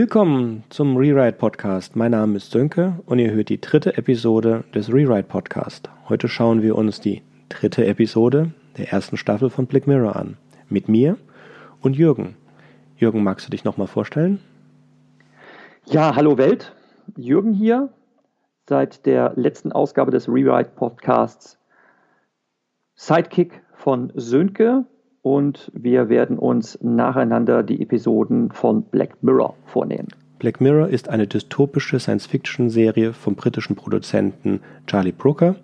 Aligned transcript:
Willkommen 0.00 0.62
zum 0.68 0.96
Rewrite 0.96 1.36
Podcast. 1.36 1.96
Mein 1.96 2.12
Name 2.12 2.36
ist 2.36 2.52
Sönke 2.52 3.00
und 3.06 3.18
ihr 3.18 3.32
hört 3.32 3.48
die 3.48 3.60
dritte 3.60 3.96
Episode 3.96 4.62
des 4.72 4.92
Rewrite 4.92 5.26
Podcast. 5.26 5.90
Heute 6.08 6.28
schauen 6.28 6.62
wir 6.62 6.76
uns 6.76 7.00
die 7.00 7.22
dritte 7.48 7.84
Episode 7.84 8.52
der 8.76 8.92
ersten 8.92 9.16
Staffel 9.16 9.50
von 9.50 9.66
Black 9.66 9.88
Mirror 9.88 10.14
an. 10.14 10.36
Mit 10.68 10.88
mir 10.88 11.18
und 11.80 11.96
Jürgen. 11.96 12.36
Jürgen, 12.96 13.24
magst 13.24 13.48
du 13.48 13.50
dich 13.50 13.64
nochmal 13.64 13.88
vorstellen? 13.88 14.38
Ja, 15.86 16.14
hallo 16.14 16.38
Welt. 16.38 16.76
Jürgen 17.16 17.52
hier. 17.52 17.88
Seit 18.68 19.04
der 19.04 19.32
letzten 19.34 19.72
Ausgabe 19.72 20.12
des 20.12 20.28
Rewrite 20.28 20.70
Podcasts 20.76 21.58
Sidekick 22.94 23.62
von 23.74 24.12
Sönke 24.14 24.84
und 25.22 25.70
wir 25.74 26.08
werden 26.08 26.38
uns 26.38 26.78
nacheinander 26.82 27.62
die 27.62 27.82
Episoden 27.82 28.50
von 28.52 28.82
Black 28.82 29.22
Mirror 29.22 29.54
vornehmen. 29.66 30.08
Black 30.38 30.60
Mirror 30.60 30.88
ist 30.88 31.08
eine 31.08 31.26
dystopische 31.26 31.98
Science-Fiction-Serie 31.98 33.12
vom 33.12 33.34
britischen 33.34 33.74
Produzenten 33.74 34.60
Charlie 34.86 35.12
Brooker. 35.12 35.56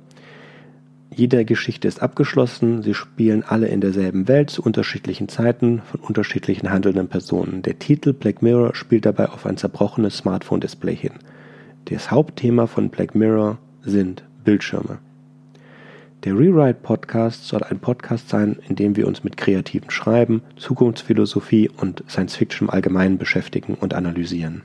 Jede 1.15 1.45
Geschichte 1.45 1.87
ist 1.87 2.03
abgeschlossen, 2.03 2.83
sie 2.83 2.95
spielen 2.95 3.45
alle 3.47 3.69
in 3.69 3.81
derselben 3.81 4.27
Welt 4.27 4.51
zu 4.51 4.63
unterschiedlichen 4.63 5.29
Zeiten 5.29 5.81
von 5.83 6.01
unterschiedlichen 6.01 6.73
handelnden 6.73 7.07
Personen. 7.07 7.63
Der 7.63 7.79
Titel 7.79 8.13
Black 8.13 8.43
Mirror 8.43 8.75
spielt 8.75 9.07
dabei 9.07 9.29
auf 9.29 9.47
ein 9.47 9.57
zerbrochenes 9.57 10.17
Smartphone-Display 10.17 10.97
hin. 10.97 11.13
Das 11.85 12.11
Hauptthema 12.11 12.67
von 12.67 12.89
Black 12.89 13.15
Mirror 13.15 13.59
sind 13.83 14.25
Bildschirme. 14.43 14.99
Der 16.25 16.33
Rewrite 16.39 16.79
Podcast 16.83 17.47
soll 17.47 17.63
ein 17.65 17.81
Podcast 17.81 18.31
sein, 18.31 18.59
in 18.67 18.77
dem 18.77 18.97
wir 18.97 19.07
uns 19.07 19.25
mit 19.25 19.37
kreativem 19.37 19.91
Schreiben, 19.91 20.41
Zukunftsphilosophie 20.57 21.69
und 21.69 22.03
Science 22.09 22.37
Fiction 22.37 22.69
im 22.69 22.71
Allgemeinen 22.73 23.19
beschäftigen 23.19 23.75
und 23.79 23.93
analysieren. 23.93 24.63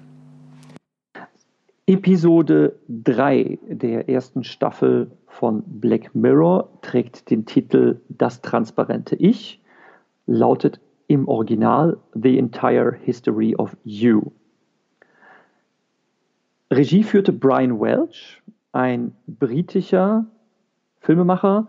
Episode 1.85 2.79
3 2.87 3.59
der 3.67 4.07
ersten 4.07 4.45
Staffel 4.45 5.11
von 5.27 5.63
Black 5.65 6.15
Mirror 6.15 6.69
trägt 6.81 7.29
den 7.29 7.45
Titel 7.45 7.99
Das 8.07 8.41
transparente 8.41 9.17
Ich, 9.17 9.61
lautet 10.27 10.79
im 11.07 11.27
Original 11.27 11.97
The 12.13 12.37
Entire 12.37 12.95
History 13.03 13.53
of 13.57 13.75
You. 13.83 14.31
Regie 16.71 17.03
führte 17.03 17.33
Brian 17.33 17.81
Welch, 17.81 18.41
ein 18.71 19.13
britischer 19.27 20.25
Filmemacher, 20.99 21.67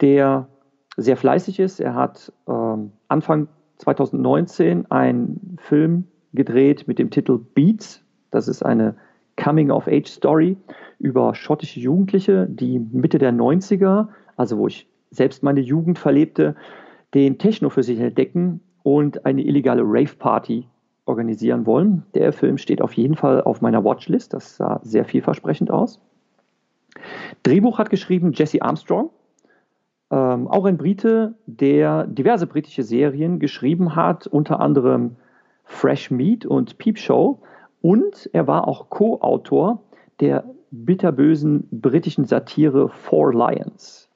der 0.00 0.48
sehr 0.96 1.16
fleißig 1.16 1.60
ist. 1.60 1.80
Er 1.80 1.94
hat 1.94 2.32
ähm, 2.48 2.92
Anfang 3.08 3.48
2019 3.78 4.90
einen 4.90 5.56
Film 5.60 6.04
gedreht 6.32 6.86
mit 6.86 6.98
dem 6.98 7.10
Titel 7.10 7.38
Beats. 7.38 8.02
Das 8.30 8.48
ist 8.48 8.62
eine 8.62 8.96
Coming-of-Age-Story 9.36 10.56
über 10.98 11.34
schottische 11.34 11.80
Jugendliche, 11.80 12.46
die 12.46 12.78
Mitte 12.78 13.18
der 13.18 13.32
90er, 13.32 14.08
also 14.36 14.58
wo 14.58 14.66
ich 14.66 14.86
selbst 15.10 15.42
meine 15.42 15.60
Jugend 15.60 15.98
verlebte, 15.98 16.54
den 17.14 17.38
Techno 17.38 17.70
für 17.70 17.82
sich 17.82 17.98
entdecken 17.98 18.60
und 18.82 19.24
eine 19.26 19.42
illegale 19.42 19.82
Rave-Party 19.84 20.68
organisieren 21.06 21.66
wollen. 21.66 22.04
Der 22.14 22.32
Film 22.32 22.58
steht 22.58 22.82
auf 22.82 22.92
jeden 22.92 23.16
Fall 23.16 23.42
auf 23.42 23.60
meiner 23.60 23.82
Watchlist. 23.82 24.32
Das 24.32 24.56
sah 24.56 24.80
sehr 24.84 25.04
vielversprechend 25.04 25.70
aus. 25.70 26.00
Drehbuch 27.42 27.78
hat 27.78 27.90
geschrieben 27.90 28.32
Jesse 28.32 28.62
Armstrong, 28.62 29.10
ähm, 30.10 30.48
auch 30.48 30.64
ein 30.64 30.76
Brite, 30.76 31.34
der 31.46 32.06
diverse 32.06 32.46
britische 32.46 32.82
Serien 32.82 33.38
geschrieben 33.38 33.94
hat, 33.94 34.26
unter 34.26 34.60
anderem 34.60 35.16
Fresh 35.64 36.10
Meat 36.10 36.44
und 36.44 36.78
Peep 36.78 36.98
Show. 36.98 37.40
Und 37.80 38.28
er 38.32 38.46
war 38.46 38.66
auch 38.66 38.90
Co-Autor 38.90 39.82
der 40.18 40.44
bitterbösen 40.72 41.68
britischen 41.70 42.24
Satire 42.24 42.88
Four 42.88 43.32
Lions. 43.32 44.08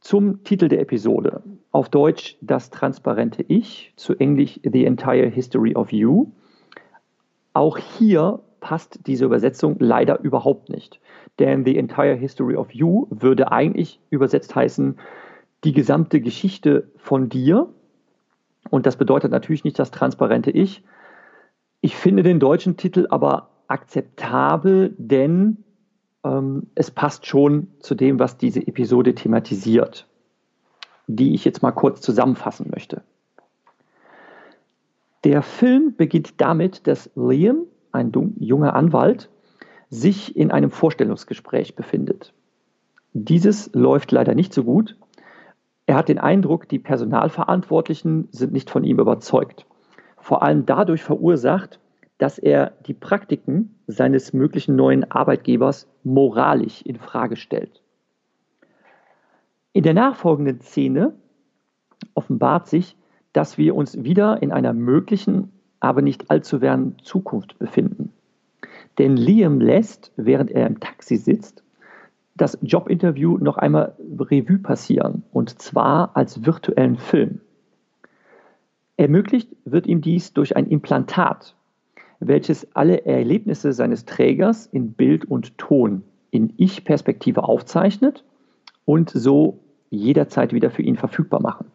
Zum 0.00 0.44
Titel 0.44 0.68
der 0.68 0.80
Episode. 0.80 1.42
Auf 1.70 1.88
Deutsch 1.88 2.36
Das 2.40 2.70
transparente 2.70 3.42
Ich, 3.42 3.94
zu 3.96 4.14
Englisch 4.16 4.60
The 4.62 4.84
Entire 4.84 5.28
History 5.28 5.74
of 5.74 5.92
You. 5.92 6.32
Auch 7.54 7.78
hier 7.78 8.40
passt 8.62 9.00
diese 9.06 9.26
Übersetzung 9.26 9.76
leider 9.78 10.20
überhaupt 10.20 10.70
nicht. 10.70 11.00
Denn 11.38 11.66
The 11.66 11.76
Entire 11.76 12.14
History 12.14 12.56
of 12.56 12.72
You 12.72 13.06
würde 13.10 13.52
eigentlich 13.52 14.00
übersetzt 14.08 14.54
heißen, 14.54 14.98
die 15.64 15.72
gesamte 15.72 16.22
Geschichte 16.22 16.88
von 16.96 17.28
dir. 17.28 17.68
Und 18.70 18.86
das 18.86 18.96
bedeutet 18.96 19.30
natürlich 19.30 19.64
nicht 19.64 19.78
das 19.78 19.90
transparente 19.90 20.50
Ich. 20.50 20.82
Ich 21.82 21.96
finde 21.96 22.22
den 22.22 22.40
deutschen 22.40 22.76
Titel 22.76 23.06
aber 23.10 23.50
akzeptabel, 23.66 24.94
denn 24.96 25.64
ähm, 26.24 26.68
es 26.74 26.90
passt 26.90 27.26
schon 27.26 27.68
zu 27.80 27.94
dem, 27.94 28.18
was 28.20 28.38
diese 28.38 28.66
Episode 28.66 29.14
thematisiert, 29.14 30.06
die 31.08 31.34
ich 31.34 31.44
jetzt 31.44 31.62
mal 31.62 31.72
kurz 31.72 32.00
zusammenfassen 32.00 32.70
möchte. 32.70 33.02
Der 35.24 35.42
Film 35.42 35.94
beginnt 35.96 36.40
damit, 36.40 36.86
dass 36.86 37.10
Liam 37.16 37.66
ein 37.92 38.12
junger 38.38 38.74
Anwalt, 38.74 39.30
sich 39.88 40.36
in 40.36 40.50
einem 40.50 40.70
Vorstellungsgespräch 40.70 41.76
befindet. 41.76 42.32
Dieses 43.12 43.70
läuft 43.74 44.10
leider 44.10 44.34
nicht 44.34 44.54
so 44.54 44.64
gut. 44.64 44.96
Er 45.86 45.96
hat 45.96 46.08
den 46.08 46.18
Eindruck, 46.18 46.68
die 46.68 46.78
Personalverantwortlichen 46.78 48.28
sind 48.30 48.52
nicht 48.52 48.70
von 48.70 48.84
ihm 48.84 48.98
überzeugt. 48.98 49.66
Vor 50.16 50.42
allem 50.42 50.64
dadurch 50.64 51.02
verursacht, 51.02 51.78
dass 52.18 52.38
er 52.38 52.72
die 52.86 52.94
Praktiken 52.94 53.74
seines 53.86 54.32
möglichen 54.32 54.76
neuen 54.76 55.10
Arbeitgebers 55.10 55.88
moralisch 56.04 56.82
in 56.82 56.96
Frage 56.96 57.36
stellt. 57.36 57.82
In 59.72 59.82
der 59.82 59.94
nachfolgenden 59.94 60.60
Szene 60.60 61.14
offenbart 62.14 62.68
sich, 62.68 62.96
dass 63.32 63.58
wir 63.58 63.74
uns 63.74 64.04
wieder 64.04 64.42
in 64.42 64.52
einer 64.52 64.72
möglichen 64.72 65.50
aber 65.82 66.00
nicht 66.00 66.30
allzu 66.30 66.60
fernen 66.60 66.96
Zukunft 67.02 67.58
befinden. 67.58 68.12
Denn 68.98 69.16
Liam 69.16 69.60
lässt, 69.60 70.12
während 70.16 70.50
er 70.50 70.66
im 70.66 70.78
Taxi 70.78 71.16
sitzt, 71.16 71.62
das 72.36 72.56
Jobinterview 72.62 73.38
noch 73.38 73.58
einmal 73.58 73.94
Revue 74.18 74.58
passieren, 74.58 75.24
und 75.32 75.60
zwar 75.60 76.16
als 76.16 76.46
virtuellen 76.46 76.96
Film. 76.96 77.40
Ermöglicht 78.96 79.48
wird 79.64 79.86
ihm 79.86 80.00
dies 80.00 80.32
durch 80.32 80.56
ein 80.56 80.68
Implantat, 80.68 81.56
welches 82.20 82.74
alle 82.76 83.04
Erlebnisse 83.04 83.72
seines 83.72 84.04
Trägers 84.04 84.66
in 84.66 84.92
Bild 84.92 85.24
und 85.24 85.58
Ton 85.58 86.04
in 86.30 86.54
Ich-Perspektive 86.58 87.42
aufzeichnet 87.42 88.24
und 88.84 89.10
so 89.10 89.58
jederzeit 89.90 90.52
wieder 90.52 90.70
für 90.70 90.82
ihn 90.82 90.96
verfügbar 90.96 91.42
machen. 91.42 91.66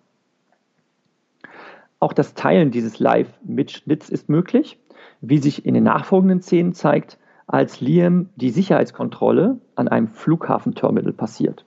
Auch 1.99 2.13
das 2.13 2.35
Teilen 2.35 2.71
dieses 2.71 2.99
Live-Mitschnitts 2.99 4.09
ist 4.09 4.29
möglich, 4.29 4.79
wie 5.21 5.39
sich 5.39 5.65
in 5.65 5.73
den 5.73 5.83
nachfolgenden 5.83 6.41
Szenen 6.41 6.73
zeigt, 6.73 7.17
als 7.47 7.81
Liam 7.81 8.29
die 8.35 8.51
Sicherheitskontrolle 8.51 9.59
an 9.75 9.87
einem 9.87 10.07
Flughafenterminal 10.07 11.13
passiert. 11.13 11.65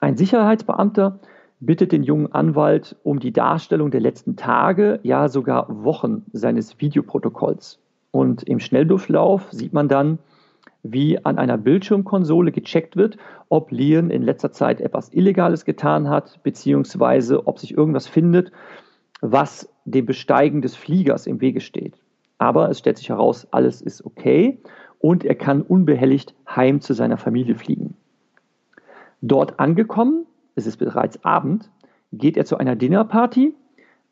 Ein 0.00 0.16
Sicherheitsbeamter 0.16 1.20
bittet 1.60 1.92
den 1.92 2.02
jungen 2.02 2.32
Anwalt 2.32 2.96
um 3.02 3.20
die 3.20 3.32
Darstellung 3.32 3.90
der 3.90 4.00
letzten 4.00 4.36
Tage, 4.36 4.98
ja 5.02 5.28
sogar 5.28 5.84
Wochen 5.84 6.24
seines 6.32 6.80
Videoprotokolls. 6.80 7.78
Und 8.10 8.42
im 8.42 8.60
Schnelldurchlauf 8.60 9.52
sieht 9.52 9.72
man 9.72 9.88
dann, 9.88 10.18
wie 10.82 11.24
an 11.24 11.38
einer 11.38 11.58
Bildschirmkonsole 11.58 12.52
gecheckt 12.52 12.96
wird, 12.96 13.18
ob 13.48 13.70
Liam 13.70 14.10
in 14.10 14.22
letzter 14.22 14.52
Zeit 14.52 14.80
etwas 14.80 15.12
Illegales 15.12 15.64
getan 15.64 16.08
hat, 16.08 16.42
beziehungsweise 16.42 17.46
ob 17.46 17.58
sich 17.58 17.76
irgendwas 17.76 18.06
findet, 18.06 18.52
was 19.32 19.68
dem 19.84 20.06
Besteigen 20.06 20.62
des 20.62 20.76
Fliegers 20.76 21.26
im 21.26 21.40
Wege 21.40 21.60
steht. 21.60 21.98
Aber 22.38 22.70
es 22.70 22.78
stellt 22.78 22.98
sich 22.98 23.08
heraus, 23.08 23.46
alles 23.50 23.80
ist 23.80 24.04
okay 24.04 24.58
und 24.98 25.24
er 25.24 25.34
kann 25.34 25.62
unbehelligt 25.62 26.34
heim 26.48 26.80
zu 26.80 26.92
seiner 26.92 27.16
Familie 27.16 27.54
fliegen. 27.54 27.96
Dort 29.22 29.58
angekommen, 29.58 30.26
es 30.54 30.66
ist 30.66 30.76
bereits 30.76 31.24
Abend, 31.24 31.70
geht 32.12 32.36
er 32.36 32.44
zu 32.44 32.58
einer 32.58 32.76
Dinnerparty, 32.76 33.54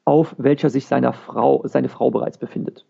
auf 0.04 0.34
welcher 0.38 0.70
sich 0.70 0.86
seine 0.86 1.12
Frau, 1.12 1.62
seine 1.66 1.88
Frau 1.88 2.10
bereits 2.10 2.38
befindet. 2.38 2.84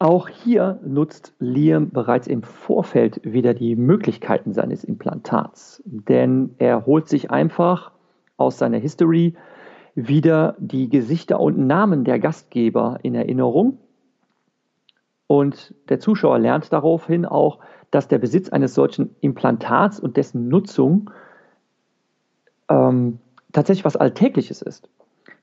Auch 0.00 0.28
hier 0.28 0.78
nutzt 0.84 1.34
Liam 1.40 1.90
bereits 1.90 2.28
im 2.28 2.42
Vorfeld 2.42 3.20
wieder 3.24 3.52
die 3.52 3.74
Möglichkeiten 3.74 4.52
seines 4.52 4.84
Implantats, 4.84 5.82
denn 5.84 6.54
er 6.58 6.86
holt 6.86 7.08
sich 7.08 7.32
einfach 7.32 7.90
aus 8.36 8.58
seiner 8.58 8.78
History 8.78 9.34
wieder 10.06 10.54
die 10.58 10.88
Gesichter 10.88 11.40
und 11.40 11.58
Namen 11.66 12.04
der 12.04 12.20
Gastgeber 12.20 13.00
in 13.02 13.16
Erinnerung. 13.16 13.78
Und 15.26 15.74
der 15.88 15.98
Zuschauer 15.98 16.38
lernt 16.38 16.72
daraufhin 16.72 17.26
auch, 17.26 17.58
dass 17.90 18.06
der 18.06 18.18
Besitz 18.18 18.48
eines 18.48 18.74
solchen 18.74 19.16
Implantats 19.20 19.98
und 19.98 20.16
dessen 20.16 20.48
Nutzung 20.48 21.10
ähm, 22.68 23.18
tatsächlich 23.52 23.84
was 23.84 23.96
Alltägliches 23.96 24.62
ist. 24.62 24.88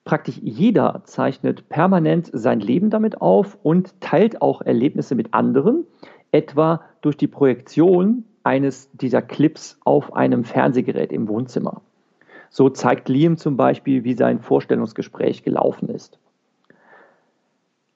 Praktisch 0.06 0.38
jeder 0.42 1.02
zeichnet 1.04 1.68
permanent 1.68 2.30
sein 2.32 2.60
Leben 2.62 2.90
damit 2.90 3.22
auf 3.22 3.58
und 3.62 4.00
teilt 4.00 4.42
auch 4.42 4.62
Erlebnisse 4.62 5.16
mit 5.16 5.34
anderen, 5.34 5.86
etwa 6.32 6.82
durch 7.02 7.18
die 7.18 7.28
Projektion 7.28 8.24
eines 8.44 8.90
dieser 8.94 9.22
Clips 9.22 9.80
auf 9.84 10.16
einem 10.16 10.44
Fernsehgerät 10.44 11.12
im 11.12 11.28
Wohnzimmer. 11.28 11.82
So 12.58 12.70
zeigt 12.70 13.10
Liam 13.10 13.36
zum 13.36 13.58
Beispiel, 13.58 14.06
wie 14.06 14.14
sein 14.14 14.40
Vorstellungsgespräch 14.40 15.44
gelaufen 15.44 15.90
ist. 15.90 16.18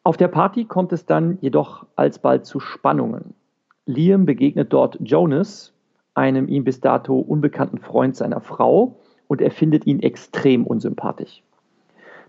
Auf 0.03 0.17
der 0.17 0.27
Party 0.27 0.65
kommt 0.65 0.91
es 0.91 1.05
dann 1.05 1.37
jedoch 1.39 1.85
alsbald 1.95 2.45
zu 2.45 2.59
Spannungen. 2.59 3.35
Liam 3.85 4.25
begegnet 4.25 4.73
dort 4.73 4.97
Jonas, 4.99 5.71
einem 6.13 6.49
ihm 6.49 6.65
bis 6.65 6.81
dato 6.81 7.19
unbekannten 7.19 7.77
Freund 7.77 8.17
seiner 8.17 8.41
Frau, 8.41 8.99
und 9.29 9.39
er 9.39 9.51
findet 9.51 9.87
ihn 9.87 10.01
extrem 10.01 10.67
unsympathisch. 10.67 11.41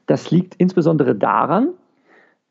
Das 0.07 0.31
liegt 0.31 0.55
insbesondere 0.55 1.17
daran, 1.17 1.71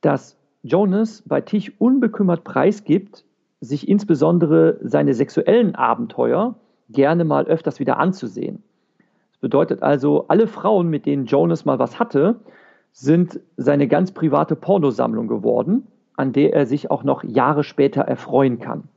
dass 0.02 0.38
Jonas 0.62 1.24
bei 1.26 1.40
Tisch 1.40 1.72
unbekümmert 1.80 2.44
preisgibt, 2.44 3.24
sich 3.62 3.88
insbesondere 3.88 4.78
seine 4.82 5.14
sexuellen 5.14 5.74
Abenteuer 5.76 6.56
gerne 6.90 7.24
mal 7.24 7.46
öfters 7.46 7.80
wieder 7.80 7.98
anzusehen. 7.98 8.62
Bedeutet 9.42 9.82
also, 9.82 10.28
alle 10.28 10.48
Frauen, 10.48 10.90
mit 10.90 11.06
denen 11.06 11.26
Jonas 11.26 11.66
mal 11.66 11.80
was 11.80 12.00
hatte, 12.00 12.40
sind 12.92 13.40
seine 13.56 13.88
ganz 13.88 14.12
private 14.12 14.56
Pornosammlung 14.56 15.28
geworden, 15.28 15.88
an 16.16 16.34
der 16.34 16.54
er 16.54 16.66
sich 16.66 16.92
auch 16.92 17.04
noch 17.04 17.24
Jahre 17.24 17.64
später 17.64 18.02
erfreuen 18.02 18.60
kann. 18.60 18.90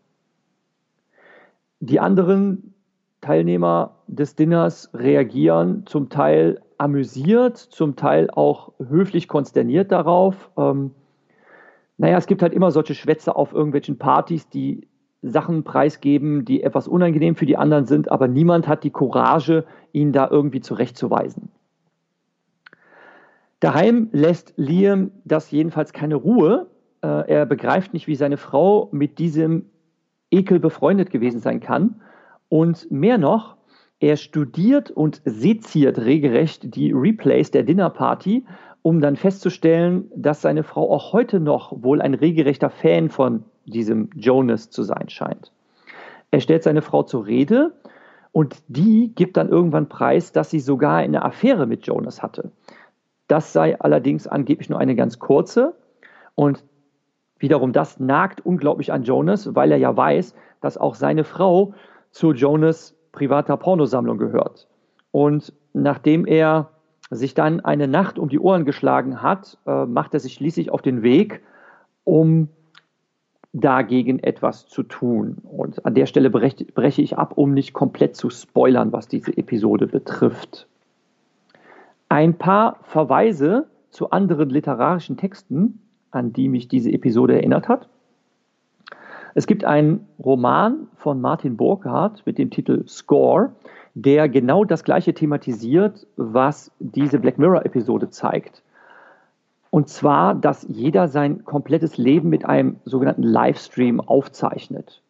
Die 1.81 2.00
anderen 2.00 2.75
Teilnehmer 3.21 3.97
des 4.09 4.35
Dinners 4.35 4.91
reagieren 4.94 5.85
zum 5.87 6.09
Teil 6.09 6.61
amüsiert, 6.79 7.56
zum 7.56 7.94
Teil 7.94 8.29
auch 8.31 8.73
höflich 8.79 9.29
konsterniert 9.29 9.93
darauf. 9.93 10.50
Ähm, 10.56 10.91
naja, 11.99 12.19
es 12.19 12.27
gibt 12.27 12.43
halt 12.43 12.53
immer 12.53 12.73
solche 12.73 12.94
Schwätze 12.94 13.37
auf 13.37 13.53
irgendwelchen 13.53 13.99
Partys, 13.99 14.49
die 14.49 14.89
Sachen 15.22 15.62
preisgeben, 15.62 16.44
die 16.44 16.62
etwas 16.62 16.88
unangenehm 16.88 17.36
für 17.36 17.46
die 17.46 17.56
anderen 17.56 17.86
sind, 17.86 18.10
aber 18.10 18.26
niemand 18.28 18.66
hat 18.66 18.82
die 18.84 18.90
Courage, 18.90 19.64
ihn 19.92 20.12
da 20.12 20.28
irgendwie 20.28 20.60
zurechtzuweisen. 20.60 21.50
Daheim 23.60 24.08
lässt 24.10 24.54
Liam 24.56 25.12
das 25.24 25.52
jedenfalls 25.52 25.92
keine 25.92 26.16
Ruhe. 26.16 26.66
Äh, 27.02 27.30
er 27.30 27.46
begreift 27.46 27.92
nicht, 27.94 28.08
wie 28.08 28.16
seine 28.16 28.36
Frau 28.36 28.88
mit 28.90 29.20
diesem 29.20 29.66
Ekel 30.32 30.58
befreundet 30.58 31.10
gewesen 31.10 31.38
sein 31.38 31.60
kann. 31.60 32.00
Und 32.48 32.90
mehr 32.90 33.19
noch, 33.19 33.56
er 34.00 34.16
studiert 34.16 34.90
und 34.90 35.22
seziert 35.24 35.98
regelrecht 35.98 36.74
die 36.74 36.90
Replays 36.90 37.52
der 37.52 37.62
Dinnerparty, 37.62 38.44
um 38.82 39.00
dann 39.00 39.17
festzustellen, 39.17 40.11
dass 40.14 40.43
seine 40.43 40.64
Frau 40.64 40.93
auch 40.93 41.12
heute 41.12 41.40
noch 41.40 41.73
wohl 41.82 42.02
ein 42.02 42.14
regelrechter 42.14 42.70
Fan 42.70 43.08
von 43.08 43.44
diesem 43.64 44.11
Jonas 44.14 44.70
zu 44.70 44.82
sein 44.82 45.08
scheint. 45.08 45.52
Er 46.31 46.40
stellt 46.40 46.64
seine 46.64 46.82
Frau 46.82 47.05
zur 47.05 47.26
Rede 47.26 47.73
und 48.32 48.62
die 48.67 49.12
gibt 49.14 49.37
dann 49.37 49.49
irgendwann 49.49 49.88
preis, 49.88 50.32
dass 50.32 50.50
sie 50.50 50.61
sogar 50.61 50.96
eine 50.96 51.25
Affäre 51.25 51.67
mit 51.67 51.87
Jonas 51.87 52.23
hatte. 52.23 52.50
Das 53.29 53.52
sei 53.52 53.79
allerdings 53.79 54.26
angeblich 54.26 54.69
nur 54.69 54.81
eine 54.81 54.96
ganz 54.96 55.19
kurze. 55.19 55.75
Und 56.34 56.64
wiederum 57.38 57.73
das 57.73 58.00
nagt 58.00 58.44
unglaublich 58.44 58.93
an 58.93 59.05
Jonas, 59.05 59.55
weil 59.55 59.70
er 59.70 59.79
ja 59.79 59.96
weiß, 59.96 60.34
dass 60.61 60.79
auch 60.79 60.94
seine 60.94 61.25
Frau 61.25 61.75
zu 62.11 62.32
Jonas 62.32 62.96
privater 63.12 63.56
Pornosammlung 63.56 64.19
gehört. 64.19 64.69
Und 65.12 65.52
nachdem 65.73 66.26
er 66.26 66.71
sich 67.17 67.35
dann 67.35 67.61
eine 67.61 67.88
Nacht 67.88 68.19
um 68.19 68.29
die 68.29 68.41
Ohren 68.41 68.64
geschlagen 68.64 69.23
hat, 69.23 69.59
äh, 69.67 69.85
macht 69.87 70.14
er 70.14 70.20
sich 70.20 70.35
schließlich 70.35 70.70
auf 70.70 70.82
den 70.82 71.03
Weg, 71.03 71.43
um 72.05 72.49
dagegen 73.53 74.19
etwas 74.19 74.67
zu 74.67 74.82
tun. 74.82 75.38
Und 75.44 75.85
an 75.85 75.94
der 75.94 76.06
Stelle 76.06 76.31
breche 76.31 77.03
ich 77.03 77.19
ab, 77.19 77.35
um 77.37 77.53
nicht 77.53 77.75
komplett 77.75 78.17
zu 78.17 78.31
spoilern, 78.31 78.93
was 78.93 79.09
diese 79.09 79.37
Episode 79.37 79.87
betrifft. 79.87 80.67
Ein 82.09 82.38
paar 82.38 82.79
Verweise 82.82 83.67
zu 83.91 84.11
anderen 84.11 84.49
literarischen 84.49 85.19
Texten, 85.19 85.81
an 86.11 86.32
die 86.32 86.49
mich 86.49 86.69
diese 86.69 86.91
Episode 86.91 87.35
erinnert 87.35 87.69
hat. 87.69 87.88
Es 89.35 89.47
gibt 89.47 89.65
einen 89.65 90.06
Roman 90.23 90.88
von 90.97 91.20
Martin 91.20 91.56
Burkhardt 91.56 92.25
mit 92.26 92.38
dem 92.38 92.50
Titel 92.50 92.87
Score, 92.87 93.53
der 93.94 94.29
genau 94.29 94.65
das 94.65 94.85
gleiche 94.85 95.15
thematisiert, 95.15 96.06
was 96.17 96.71
diese 96.79 97.19
Black 97.19 97.39
Mirror-Episode 97.39 98.11
zeigt. 98.11 98.62
Und 99.71 99.89
zwar, 99.89 100.35
dass 100.35 100.67
jeder 100.69 101.09
sein 101.09 101.44
komplettes 101.44 101.97
Leben 101.97 102.29
mit 102.29 102.44
einem 102.44 102.77
sogenannten 102.85 103.23
Livestream 103.23 104.00
aufzeichnet. 104.00 105.03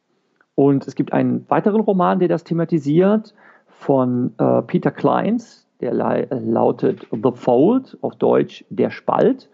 Und 0.55 0.87
es 0.87 0.94
gibt 0.94 1.12
einen 1.12 1.49
weiteren 1.49 1.81
Roman, 1.81 2.19
der 2.19 2.29
das 2.29 2.44
thematisiert, 2.44 3.34
von 3.67 4.32
äh, 4.38 4.62
Peter 4.62 4.93
Kleins, 4.93 5.67
der 5.81 5.93
lautet 5.93 7.08
The 7.11 7.32
Fold, 7.34 7.99
auf 8.02 8.14
Deutsch 8.14 8.64
Der 8.70 8.90
Spalt, 8.90 9.49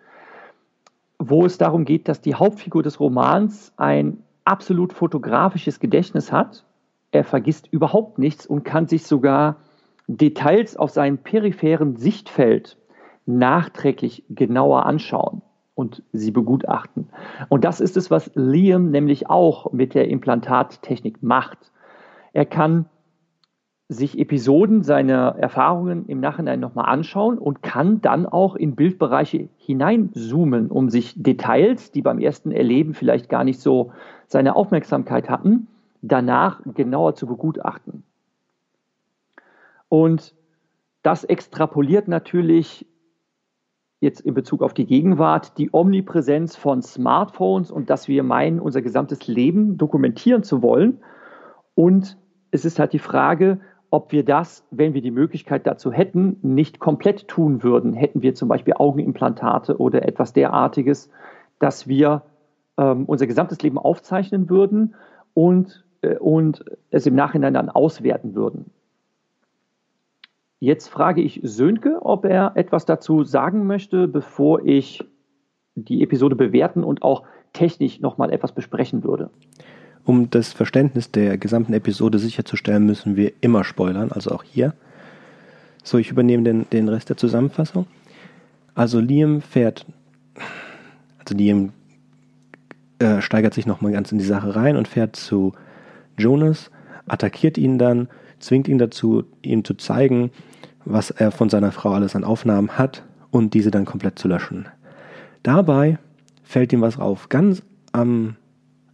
wo 1.18 1.46
es 1.46 1.56
darum 1.56 1.86
geht, 1.86 2.08
dass 2.08 2.20
die 2.20 2.34
Hauptfigur 2.34 2.82
des 2.82 3.00
Romans 3.00 3.72
ein 3.78 4.22
absolut 4.44 4.92
fotografisches 4.92 5.80
Gedächtnis 5.80 6.30
hat. 6.30 6.64
Er 7.10 7.24
vergisst 7.24 7.68
überhaupt 7.70 8.18
nichts 8.18 8.46
und 8.46 8.64
kann 8.64 8.86
sich 8.86 9.06
sogar 9.06 9.56
Details 10.06 10.76
auf 10.76 10.90
seinem 10.90 11.18
peripheren 11.18 11.96
Sichtfeld 11.96 12.78
nachträglich 13.26 14.24
genauer 14.28 14.86
anschauen 14.86 15.42
und 15.74 16.02
sie 16.12 16.30
begutachten. 16.30 17.08
Und 17.48 17.64
das 17.64 17.80
ist 17.80 17.96
es, 17.96 18.10
was 18.10 18.30
Liam 18.34 18.90
nämlich 18.90 19.28
auch 19.30 19.72
mit 19.72 19.94
der 19.94 20.08
Implantattechnik 20.08 21.22
macht. 21.22 21.72
Er 22.32 22.46
kann 22.46 22.86
sich 23.88 24.18
Episoden 24.18 24.82
seiner 24.82 25.36
Erfahrungen 25.38 26.06
im 26.06 26.20
Nachhinein 26.20 26.60
nochmal 26.60 26.90
anschauen 26.90 27.38
und 27.38 27.62
kann 27.62 28.02
dann 28.02 28.26
auch 28.26 28.54
in 28.54 28.76
Bildbereiche 28.76 29.48
hineinzoomen, 29.56 30.70
um 30.70 30.90
sich 30.90 31.14
Details, 31.22 31.90
die 31.90 32.02
beim 32.02 32.18
ersten 32.18 32.50
Erleben 32.50 32.92
vielleicht 32.92 33.30
gar 33.30 33.44
nicht 33.44 33.60
so 33.60 33.92
seine 34.26 34.56
Aufmerksamkeit 34.56 35.30
hatten, 35.30 35.68
danach 36.02 36.60
genauer 36.64 37.14
zu 37.14 37.26
begutachten. 37.26 38.04
Und 39.88 40.34
das 41.02 41.24
extrapoliert 41.24 42.08
natürlich 42.08 42.86
jetzt 44.00 44.20
in 44.20 44.34
Bezug 44.34 44.62
auf 44.62 44.74
die 44.74 44.86
Gegenwart 44.86 45.58
die 45.58 45.70
Omnipräsenz 45.72 46.56
von 46.56 46.82
Smartphones 46.82 47.70
und 47.70 47.90
dass 47.90 48.06
wir 48.06 48.22
meinen, 48.22 48.60
unser 48.60 48.82
gesamtes 48.82 49.26
Leben 49.26 49.76
dokumentieren 49.76 50.42
zu 50.42 50.62
wollen. 50.62 51.00
Und 51.74 52.16
es 52.50 52.64
ist 52.64 52.78
halt 52.78 52.92
die 52.92 53.00
Frage, 53.00 53.60
ob 53.90 54.12
wir 54.12 54.24
das, 54.24 54.66
wenn 54.70 54.94
wir 54.94 55.02
die 55.02 55.10
Möglichkeit 55.10 55.66
dazu 55.66 55.90
hätten, 55.90 56.36
nicht 56.42 56.78
komplett 56.78 57.26
tun 57.26 57.62
würden. 57.62 57.94
Hätten 57.94 58.22
wir 58.22 58.34
zum 58.34 58.48
Beispiel 58.48 58.74
Augenimplantate 58.74 59.78
oder 59.78 60.06
etwas 60.06 60.32
derartiges, 60.32 61.10
dass 61.58 61.88
wir 61.88 62.22
ähm, 62.76 63.06
unser 63.06 63.26
gesamtes 63.26 63.62
Leben 63.62 63.78
aufzeichnen 63.78 64.50
würden 64.50 64.94
und, 65.34 65.84
und 66.20 66.64
es 66.90 67.06
im 67.06 67.14
Nachhinein 67.14 67.54
dann 67.54 67.68
auswerten 67.68 68.34
würden. 68.34 68.70
Jetzt 70.60 70.88
frage 70.88 71.22
ich 71.22 71.40
Sönke, 71.44 71.98
ob 72.02 72.24
er 72.24 72.52
etwas 72.56 72.84
dazu 72.84 73.22
sagen 73.24 73.66
möchte, 73.66 74.08
bevor 74.08 74.64
ich 74.64 75.04
die 75.76 76.02
Episode 76.02 76.34
bewerten 76.34 76.82
und 76.82 77.02
auch 77.02 77.22
technisch 77.52 78.00
nochmal 78.00 78.32
etwas 78.32 78.52
besprechen 78.52 79.04
würde. 79.04 79.30
Um 80.04 80.30
das 80.30 80.52
Verständnis 80.52 81.12
der 81.12 81.38
gesamten 81.38 81.74
Episode 81.74 82.18
sicherzustellen, 82.18 82.86
müssen 82.86 83.14
wir 83.14 83.32
immer 83.40 83.62
spoilern, 83.62 84.10
also 84.10 84.30
auch 84.30 84.42
hier. 84.42 84.74
So, 85.84 85.98
ich 85.98 86.10
übernehme 86.10 86.42
den, 86.42 86.68
den 86.70 86.88
Rest 86.88 87.08
der 87.08 87.16
Zusammenfassung. 87.16 87.86
Also 88.74 89.00
Liam 89.00 89.40
fährt, 89.40 89.86
also 91.18 91.34
Liam 91.34 91.72
äh, 92.98 93.20
steigert 93.20 93.54
sich 93.54 93.66
nochmal 93.66 93.92
ganz 93.92 94.10
in 94.10 94.18
die 94.18 94.24
Sache 94.24 94.56
rein 94.56 94.76
und 94.76 94.88
fährt 94.88 95.14
zu 95.14 95.52
Jonas, 96.18 96.70
attackiert 97.06 97.58
ihn 97.58 97.78
dann, 97.78 98.08
zwingt 98.38 98.68
ihn 98.68 98.78
dazu, 98.78 99.24
ihm 99.42 99.64
zu 99.64 99.74
zeigen, 99.74 100.30
was 100.84 101.10
er 101.10 101.30
von 101.30 101.48
seiner 101.48 101.72
Frau 101.72 101.90
alles 101.90 102.16
an 102.16 102.24
Aufnahmen 102.24 102.78
hat 102.78 103.04
und 103.30 103.54
diese 103.54 103.70
dann 103.70 103.84
komplett 103.84 104.18
zu 104.18 104.28
löschen. 104.28 104.68
Dabei 105.42 105.98
fällt 106.42 106.72
ihm 106.72 106.80
was 106.80 106.98
auf, 106.98 107.28
ganz 107.28 107.62
am 107.92 108.36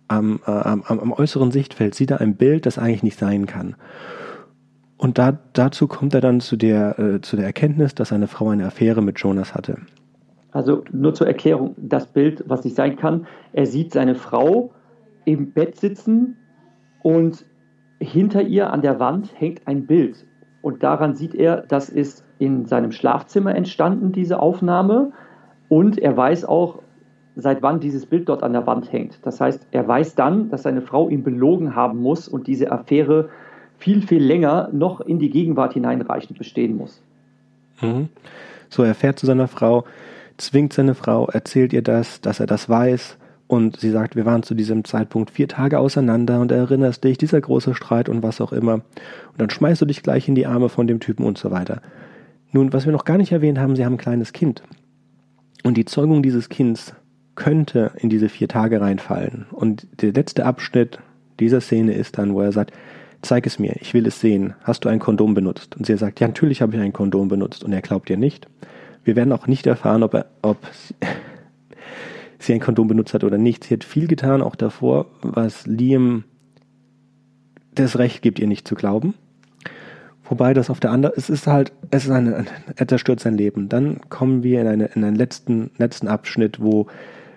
am, 0.08 0.40
äh, 0.46 0.50
am, 0.50 0.82
am, 0.82 1.12
äußeren 1.12 1.50
Sichtfeld 1.50 1.94
sieht 1.94 2.10
er 2.10 2.20
ein 2.20 2.36
Bild, 2.36 2.66
das 2.66 2.78
eigentlich 2.78 3.02
nicht 3.02 3.18
sein 3.18 3.46
kann. 3.46 3.76
Und 4.96 5.18
da, 5.18 5.38
dazu 5.52 5.86
kommt 5.86 6.14
er 6.14 6.20
dann 6.20 6.40
zu 6.40 6.56
der, 6.56 6.98
äh, 6.98 7.20
zu 7.20 7.36
der 7.36 7.46
Erkenntnis, 7.46 7.94
dass 7.94 8.10
seine 8.10 8.28
Frau 8.28 8.50
eine 8.50 8.66
Affäre 8.66 9.02
mit 9.02 9.18
Jonas 9.18 9.54
hatte. 9.54 9.78
Also 10.52 10.84
nur 10.92 11.14
zur 11.14 11.26
Erklärung, 11.26 11.74
das 11.76 12.06
Bild, 12.06 12.44
was 12.46 12.64
nicht 12.64 12.76
sein 12.76 12.96
kann, 12.96 13.26
er 13.52 13.66
sieht 13.66 13.92
seine 13.92 14.14
Frau 14.14 14.72
im 15.24 15.52
Bett 15.52 15.80
sitzen 15.80 16.36
und 17.04 17.44
hinter 18.00 18.40
ihr 18.42 18.72
an 18.72 18.80
der 18.80 18.98
Wand 18.98 19.38
hängt 19.38 19.68
ein 19.68 19.86
Bild. 19.86 20.26
Und 20.62 20.82
daran 20.82 21.14
sieht 21.14 21.34
er, 21.34 21.58
das 21.58 21.90
ist 21.90 22.24
in 22.38 22.64
seinem 22.64 22.92
Schlafzimmer 22.92 23.54
entstanden, 23.54 24.10
diese 24.10 24.40
Aufnahme. 24.40 25.12
Und 25.68 25.98
er 25.98 26.16
weiß 26.16 26.46
auch, 26.46 26.80
seit 27.36 27.62
wann 27.62 27.78
dieses 27.78 28.06
Bild 28.06 28.30
dort 28.30 28.42
an 28.42 28.54
der 28.54 28.66
Wand 28.66 28.90
hängt. 28.90 29.18
Das 29.22 29.38
heißt, 29.38 29.66
er 29.70 29.86
weiß 29.86 30.14
dann, 30.14 30.48
dass 30.48 30.62
seine 30.62 30.80
Frau 30.80 31.10
ihn 31.10 31.22
belogen 31.22 31.76
haben 31.76 32.00
muss 32.00 32.26
und 32.26 32.46
diese 32.46 32.72
Affäre 32.72 33.28
viel, 33.76 34.00
viel 34.00 34.24
länger 34.24 34.70
noch 34.72 35.02
in 35.02 35.18
die 35.18 35.28
Gegenwart 35.28 35.74
hineinreichend 35.74 36.38
bestehen 36.38 36.78
muss. 36.78 37.02
Mhm. 37.82 38.08
So, 38.70 38.82
er 38.82 38.94
fährt 38.94 39.18
zu 39.18 39.26
seiner 39.26 39.48
Frau, 39.48 39.84
zwingt 40.38 40.72
seine 40.72 40.94
Frau, 40.94 41.26
erzählt 41.26 41.74
ihr 41.74 41.82
das, 41.82 42.22
dass 42.22 42.40
er 42.40 42.46
das 42.46 42.70
weiß. 42.70 43.18
Und 43.46 43.78
sie 43.78 43.90
sagt, 43.90 44.16
wir 44.16 44.24
waren 44.24 44.42
zu 44.42 44.54
diesem 44.54 44.84
Zeitpunkt 44.84 45.30
vier 45.30 45.48
Tage 45.48 45.78
auseinander 45.78 46.40
und 46.40 46.50
erinnerst 46.50 47.04
dich, 47.04 47.18
dieser 47.18 47.40
große 47.40 47.74
Streit 47.74 48.08
und 48.08 48.22
was 48.22 48.40
auch 48.40 48.52
immer. 48.52 48.74
Und 48.74 49.38
dann 49.38 49.50
schmeißt 49.50 49.82
du 49.82 49.86
dich 49.86 50.02
gleich 50.02 50.28
in 50.28 50.34
die 50.34 50.46
Arme 50.46 50.68
von 50.68 50.86
dem 50.86 51.00
Typen 51.00 51.26
und 51.26 51.36
so 51.36 51.50
weiter. 51.50 51.82
Nun, 52.52 52.72
was 52.72 52.86
wir 52.86 52.92
noch 52.92 53.04
gar 53.04 53.18
nicht 53.18 53.32
erwähnt 53.32 53.58
haben, 53.58 53.76
sie 53.76 53.84
haben 53.84 53.94
ein 53.94 53.98
kleines 53.98 54.32
Kind. 54.32 54.62
Und 55.62 55.76
die 55.76 55.84
Zeugung 55.84 56.22
dieses 56.22 56.48
Kindes 56.48 56.94
könnte 57.34 57.92
in 57.96 58.08
diese 58.08 58.28
vier 58.28 58.48
Tage 58.48 58.80
reinfallen. 58.80 59.46
Und 59.50 59.86
der 60.00 60.12
letzte 60.12 60.46
Abschnitt 60.46 60.98
dieser 61.40 61.60
Szene 61.60 61.94
ist 61.94 62.16
dann, 62.18 62.32
wo 62.34 62.40
er 62.40 62.52
sagt, 62.52 62.72
zeig 63.22 63.46
es 63.46 63.58
mir, 63.58 63.74
ich 63.80 63.94
will 63.94 64.06
es 64.06 64.20
sehen. 64.20 64.54
Hast 64.62 64.84
du 64.84 64.88
ein 64.88 65.00
Kondom 65.00 65.34
benutzt? 65.34 65.76
Und 65.76 65.86
sie 65.86 65.96
sagt, 65.96 66.20
ja, 66.20 66.28
natürlich 66.28 66.62
habe 66.62 66.76
ich 66.76 66.80
ein 66.80 66.92
Kondom 66.92 67.28
benutzt. 67.28 67.64
Und 67.64 67.72
er 67.72 67.82
glaubt 67.82 68.08
ihr 68.08 68.16
nicht. 68.16 68.46
Wir 69.02 69.16
werden 69.16 69.32
auch 69.32 69.46
nicht 69.46 69.66
erfahren, 69.66 70.02
ob, 70.02 70.14
er, 70.14 70.26
ob 70.42 70.58
sie 72.46 72.54
ein 72.54 72.60
Kondom 72.60 72.88
benutzt 72.88 73.14
hat 73.14 73.24
oder 73.24 73.38
nicht. 73.38 73.64
Sie 73.64 73.74
hat 73.74 73.84
viel 73.84 74.06
getan, 74.06 74.42
auch 74.42 74.56
davor, 74.56 75.06
was 75.22 75.66
Liam 75.66 76.24
das 77.74 77.98
Recht 77.98 78.22
gibt, 78.22 78.38
ihr 78.38 78.46
nicht 78.46 78.68
zu 78.68 78.74
glauben. 78.74 79.14
Wobei 80.24 80.54
das 80.54 80.70
auf 80.70 80.80
der 80.80 80.90
anderen, 80.90 81.14
es 81.18 81.28
ist 81.28 81.46
halt, 81.46 81.72
es 81.90 82.04
ist 82.04 82.10
eine, 82.10 82.46
er 82.76 82.88
zerstört 82.88 83.20
sein 83.20 83.36
Leben. 83.36 83.68
Dann 83.68 84.00
kommen 84.08 84.42
wir 84.42 84.60
in, 84.60 84.66
eine, 84.66 84.86
in 84.86 85.04
einen 85.04 85.16
letzten, 85.16 85.70
letzten 85.76 86.08
Abschnitt, 86.08 86.60
wo 86.60 86.86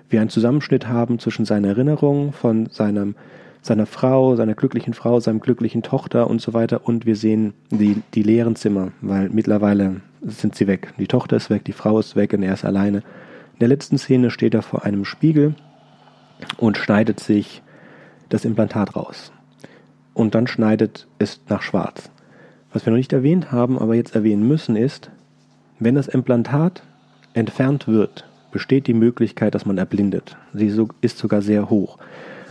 wir 0.09 0.21
einen 0.21 0.29
Zusammenschnitt 0.29 0.87
haben 0.87 1.19
zwischen 1.19 1.43
seiner 1.43 1.69
Erinnerung 1.69 2.31
von 2.31 2.67
seinem, 2.67 3.15
seiner 3.61 3.85
Frau, 3.85 4.37
seiner 4.37 4.55
glücklichen 4.55 4.93
Frau, 4.93 5.19
seinem 5.19 5.41
glücklichen 5.41 5.83
Tochter 5.83 6.29
und 6.29 6.41
so 6.41 6.53
weiter 6.53 6.87
und 6.87 7.05
wir 7.05 7.17
sehen 7.17 7.53
die, 7.71 8.01
die 8.13 8.23
leeren 8.23 8.55
Zimmer, 8.55 8.91
weil 9.01 9.29
mittlerweile 9.29 10.01
sind 10.21 10.55
sie 10.55 10.67
weg. 10.67 10.93
Die 10.97 11.07
Tochter 11.07 11.35
ist 11.35 11.49
weg, 11.49 11.65
die 11.65 11.73
Frau 11.73 11.99
ist 11.99 12.15
weg 12.15 12.31
und 12.31 12.43
er 12.43 12.53
ist 12.53 12.63
alleine. 12.63 13.03
In 13.57 13.61
der 13.61 13.69
letzten 13.69 13.97
Szene 13.97 14.29
steht 14.29 14.53
er 14.53 14.61
vor 14.61 14.85
einem 14.85 15.03
Spiegel 15.03 15.55
und 16.57 16.77
schneidet 16.77 17.19
sich 17.19 17.63
das 18.29 18.45
Implantat 18.45 18.95
raus. 18.95 19.31
Und 20.13 20.35
dann 20.35 20.45
schneidet 20.45 21.07
es 21.17 21.41
nach 21.49 21.63
schwarz. 21.63 22.11
Was 22.71 22.85
wir 22.85 22.91
noch 22.91 22.97
nicht 22.97 23.13
erwähnt 23.13 23.51
haben, 23.51 23.79
aber 23.79 23.95
jetzt 23.95 24.13
erwähnen 24.13 24.47
müssen, 24.47 24.75
ist, 24.75 25.09
wenn 25.79 25.95
das 25.95 26.07
Implantat 26.07 26.83
entfernt 27.33 27.87
wird, 27.87 28.29
besteht 28.51 28.85
die 28.85 28.93
Möglichkeit, 28.93 29.55
dass 29.55 29.65
man 29.65 29.79
erblindet. 29.79 30.37
Sie 30.53 30.71
ist 31.01 31.17
sogar 31.17 31.41
sehr 31.41 31.71
hoch. 31.71 31.97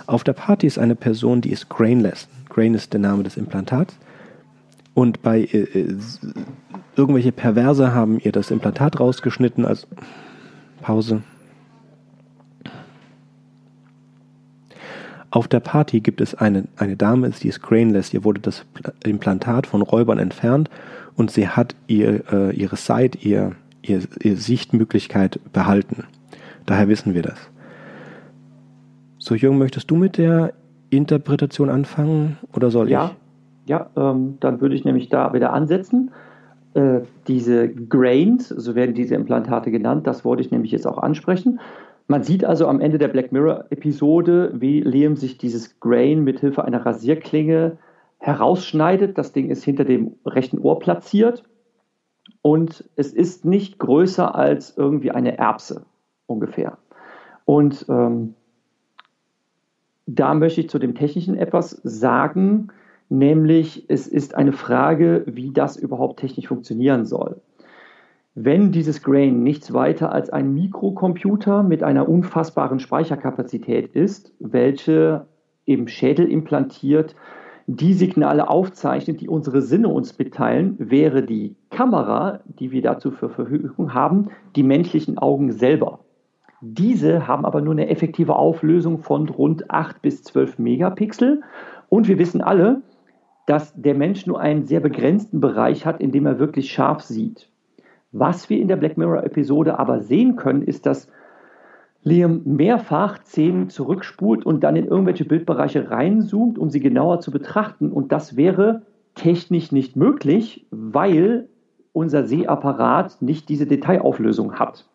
Auf 0.08 0.24
der 0.24 0.32
Party 0.32 0.66
ist 0.66 0.76
eine 0.76 0.96
Person, 0.96 1.40
die 1.40 1.50
ist 1.50 1.68
grainless. 1.68 2.26
Grain 2.48 2.74
ist 2.74 2.92
der 2.94 3.00
Name 3.00 3.22
des 3.22 3.36
Implantats. 3.36 3.96
Und 4.92 5.22
bei 5.22 5.42
äh, 5.42 5.62
äh 5.62 5.96
irgendwelche 6.96 7.30
Perverse 7.30 7.94
haben 7.94 8.18
ihr 8.18 8.32
das 8.32 8.50
Implantat 8.50 8.98
rausgeschnitten. 8.98 9.64
Also 9.64 9.86
Pause. 10.86 11.24
Auf 15.32 15.48
der 15.48 15.58
Party 15.58 15.98
gibt 15.98 16.20
es 16.20 16.36
eine, 16.36 16.68
eine 16.76 16.96
Dame, 16.96 17.28
die 17.30 17.48
ist 17.48 17.60
grainless. 17.60 18.14
Ihr 18.14 18.22
wurde 18.22 18.40
das 18.40 18.64
Implantat 19.04 19.66
von 19.66 19.82
Räubern 19.82 20.20
entfernt 20.20 20.70
und 21.16 21.32
sie 21.32 21.48
hat 21.48 21.74
ihr, 21.88 22.22
äh, 22.32 22.54
ihre 22.54 22.76
Sight, 22.76 23.24
ihr, 23.24 23.56
ihr, 23.82 24.02
ihr 24.22 24.36
Sichtmöglichkeit 24.36 25.40
behalten. 25.52 26.04
Daher 26.66 26.86
wissen 26.86 27.14
wir 27.14 27.22
das. 27.22 27.50
So, 29.18 29.34
Jürgen, 29.34 29.58
möchtest 29.58 29.90
du 29.90 29.96
mit 29.96 30.18
der 30.18 30.52
Interpretation 30.90 31.68
anfangen 31.68 32.38
oder 32.52 32.70
soll 32.70 32.88
ja, 32.88 33.06
ich? 33.64 33.70
Ja, 33.70 33.90
ähm, 33.96 34.36
dann 34.38 34.60
würde 34.60 34.76
ich 34.76 34.84
nämlich 34.84 35.08
da 35.08 35.32
wieder 35.32 35.52
ansetzen. 35.52 36.12
Äh, 36.76 37.06
diese 37.26 37.70
Grains, 37.70 38.50
so 38.50 38.74
werden 38.74 38.94
diese 38.94 39.14
Implantate 39.14 39.70
genannt, 39.70 40.06
das 40.06 40.26
wollte 40.26 40.42
ich 40.42 40.50
nämlich 40.50 40.72
jetzt 40.72 40.86
auch 40.86 40.98
ansprechen. 40.98 41.58
Man 42.06 42.22
sieht 42.22 42.44
also 42.44 42.68
am 42.68 42.82
Ende 42.82 42.98
der 42.98 43.08
Black 43.08 43.32
Mirror-Episode, 43.32 44.52
wie 44.54 44.82
Liam 44.82 45.16
sich 45.16 45.38
dieses 45.38 45.80
Grain 45.80 46.22
mit 46.22 46.40
Hilfe 46.40 46.66
einer 46.66 46.84
Rasierklinge 46.84 47.78
herausschneidet. 48.18 49.16
Das 49.16 49.32
Ding 49.32 49.48
ist 49.48 49.64
hinter 49.64 49.86
dem 49.86 50.16
rechten 50.26 50.58
Ohr 50.58 50.78
platziert 50.78 51.44
und 52.42 52.84
es 52.96 53.14
ist 53.14 53.46
nicht 53.46 53.78
größer 53.78 54.34
als 54.34 54.76
irgendwie 54.76 55.12
eine 55.12 55.38
Erbse 55.38 55.86
ungefähr. 56.26 56.76
Und 57.46 57.86
ähm, 57.88 58.34
da 60.04 60.34
möchte 60.34 60.60
ich 60.60 60.68
zu 60.68 60.78
dem 60.78 60.94
Technischen 60.94 61.38
etwas 61.38 61.70
sagen, 61.84 62.68
nämlich 63.08 63.84
es 63.88 64.06
ist 64.06 64.34
eine 64.34 64.52
Frage, 64.52 65.24
wie 65.26 65.52
das 65.52 65.76
überhaupt 65.76 66.20
technisch 66.20 66.48
funktionieren 66.48 67.04
soll. 67.04 67.40
Wenn 68.34 68.70
dieses 68.70 69.02
Grain 69.02 69.42
nichts 69.42 69.72
weiter 69.72 70.12
als 70.12 70.28
ein 70.28 70.52
Mikrocomputer 70.52 71.62
mit 71.62 71.82
einer 71.82 72.08
unfassbaren 72.08 72.80
Speicherkapazität 72.80 73.94
ist, 73.94 74.32
welche 74.40 75.26
im 75.64 75.88
Schädel 75.88 76.30
implantiert 76.30 77.14
die 77.66 77.94
Signale 77.94 78.48
aufzeichnet, 78.48 79.20
die 79.20 79.28
unsere 79.28 79.60
Sinne 79.60 79.88
uns 79.88 80.18
mitteilen, 80.18 80.76
wäre 80.78 81.22
die 81.22 81.56
Kamera, 81.70 82.40
die 82.46 82.70
wir 82.70 82.82
dazu 82.82 83.10
zur 83.10 83.30
Verfügung 83.30 83.92
haben, 83.92 84.28
die 84.54 84.62
menschlichen 84.62 85.18
Augen 85.18 85.50
selber. 85.50 86.00
Diese 86.60 87.26
haben 87.26 87.44
aber 87.44 87.60
nur 87.60 87.72
eine 87.72 87.88
effektive 87.88 88.36
Auflösung 88.36 88.98
von 88.98 89.28
rund 89.28 89.70
8 89.70 90.00
bis 90.00 90.22
12 90.22 90.58
Megapixel. 90.58 91.42
Und 91.88 92.08
wir 92.08 92.18
wissen 92.18 92.40
alle, 92.40 92.82
dass 93.46 93.72
der 93.74 93.94
Mensch 93.94 94.26
nur 94.26 94.40
einen 94.40 94.64
sehr 94.64 94.80
begrenzten 94.80 95.40
Bereich 95.40 95.86
hat, 95.86 96.00
in 96.00 96.10
dem 96.10 96.26
er 96.26 96.38
wirklich 96.38 96.72
scharf 96.72 97.02
sieht. 97.02 97.48
Was 98.12 98.50
wir 98.50 98.60
in 98.60 98.68
der 98.68 98.76
Black 98.76 98.96
Mirror-Episode 98.96 99.78
aber 99.78 100.00
sehen 100.00 100.36
können, 100.36 100.62
ist, 100.62 100.86
dass 100.86 101.08
Liam 102.02 102.42
mehrfach 102.44 103.18
Szenen 103.24 103.68
zurückspult 103.68 104.46
und 104.46 104.62
dann 104.62 104.76
in 104.76 104.86
irgendwelche 104.86 105.24
Bildbereiche 105.24 105.90
reinzoomt, 105.90 106.58
um 106.58 106.70
sie 106.70 106.80
genauer 106.80 107.20
zu 107.20 107.30
betrachten. 107.30 107.90
Und 107.90 108.12
das 108.12 108.36
wäre 108.36 108.82
technisch 109.14 109.72
nicht 109.72 109.96
möglich, 109.96 110.66
weil 110.70 111.48
unser 111.92 112.24
Sehapparat 112.24 113.22
nicht 113.22 113.48
diese 113.48 113.66
Detailauflösung 113.66 114.54
hat. 114.54 114.88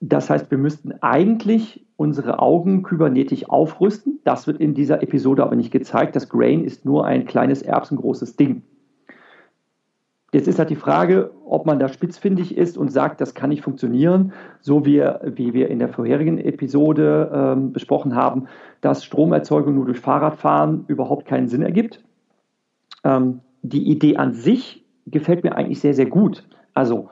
Das 0.00 0.30
heißt, 0.30 0.50
wir 0.50 0.58
müssten 0.58 0.92
eigentlich 1.00 1.84
unsere 1.96 2.38
Augen 2.38 2.84
kybernetisch 2.84 3.48
aufrüsten. 3.48 4.20
Das 4.24 4.46
wird 4.46 4.60
in 4.60 4.74
dieser 4.74 5.02
Episode 5.02 5.42
aber 5.42 5.56
nicht 5.56 5.72
gezeigt. 5.72 6.14
Das 6.14 6.28
Grain 6.28 6.62
ist 6.64 6.84
nur 6.84 7.04
ein 7.04 7.26
kleines 7.26 7.62
erbsengroßes 7.62 8.36
Ding. 8.36 8.62
Jetzt 10.32 10.46
ist 10.46 10.58
halt 10.58 10.68
die 10.68 10.76
Frage, 10.76 11.30
ob 11.46 11.64
man 11.64 11.78
da 11.78 11.88
spitzfindig 11.88 12.56
ist 12.56 12.76
und 12.76 12.92
sagt, 12.92 13.20
das 13.20 13.34
kann 13.34 13.48
nicht 13.48 13.62
funktionieren, 13.62 14.34
so 14.60 14.84
wie, 14.84 15.00
wie 15.24 15.54
wir 15.54 15.70
in 15.70 15.78
der 15.78 15.88
vorherigen 15.88 16.38
Episode 16.38 17.30
ähm, 17.32 17.72
besprochen 17.72 18.14
haben, 18.14 18.46
dass 18.82 19.04
Stromerzeugung 19.04 19.74
nur 19.74 19.86
durch 19.86 20.00
Fahrradfahren 20.00 20.84
überhaupt 20.86 21.26
keinen 21.26 21.48
Sinn 21.48 21.62
ergibt. 21.62 22.04
Ähm, 23.04 23.40
die 23.62 23.90
Idee 23.90 24.18
an 24.18 24.34
sich 24.34 24.84
gefällt 25.06 25.44
mir 25.44 25.56
eigentlich 25.56 25.80
sehr, 25.80 25.94
sehr 25.94 26.06
gut. 26.06 26.46
Also, 26.74 27.08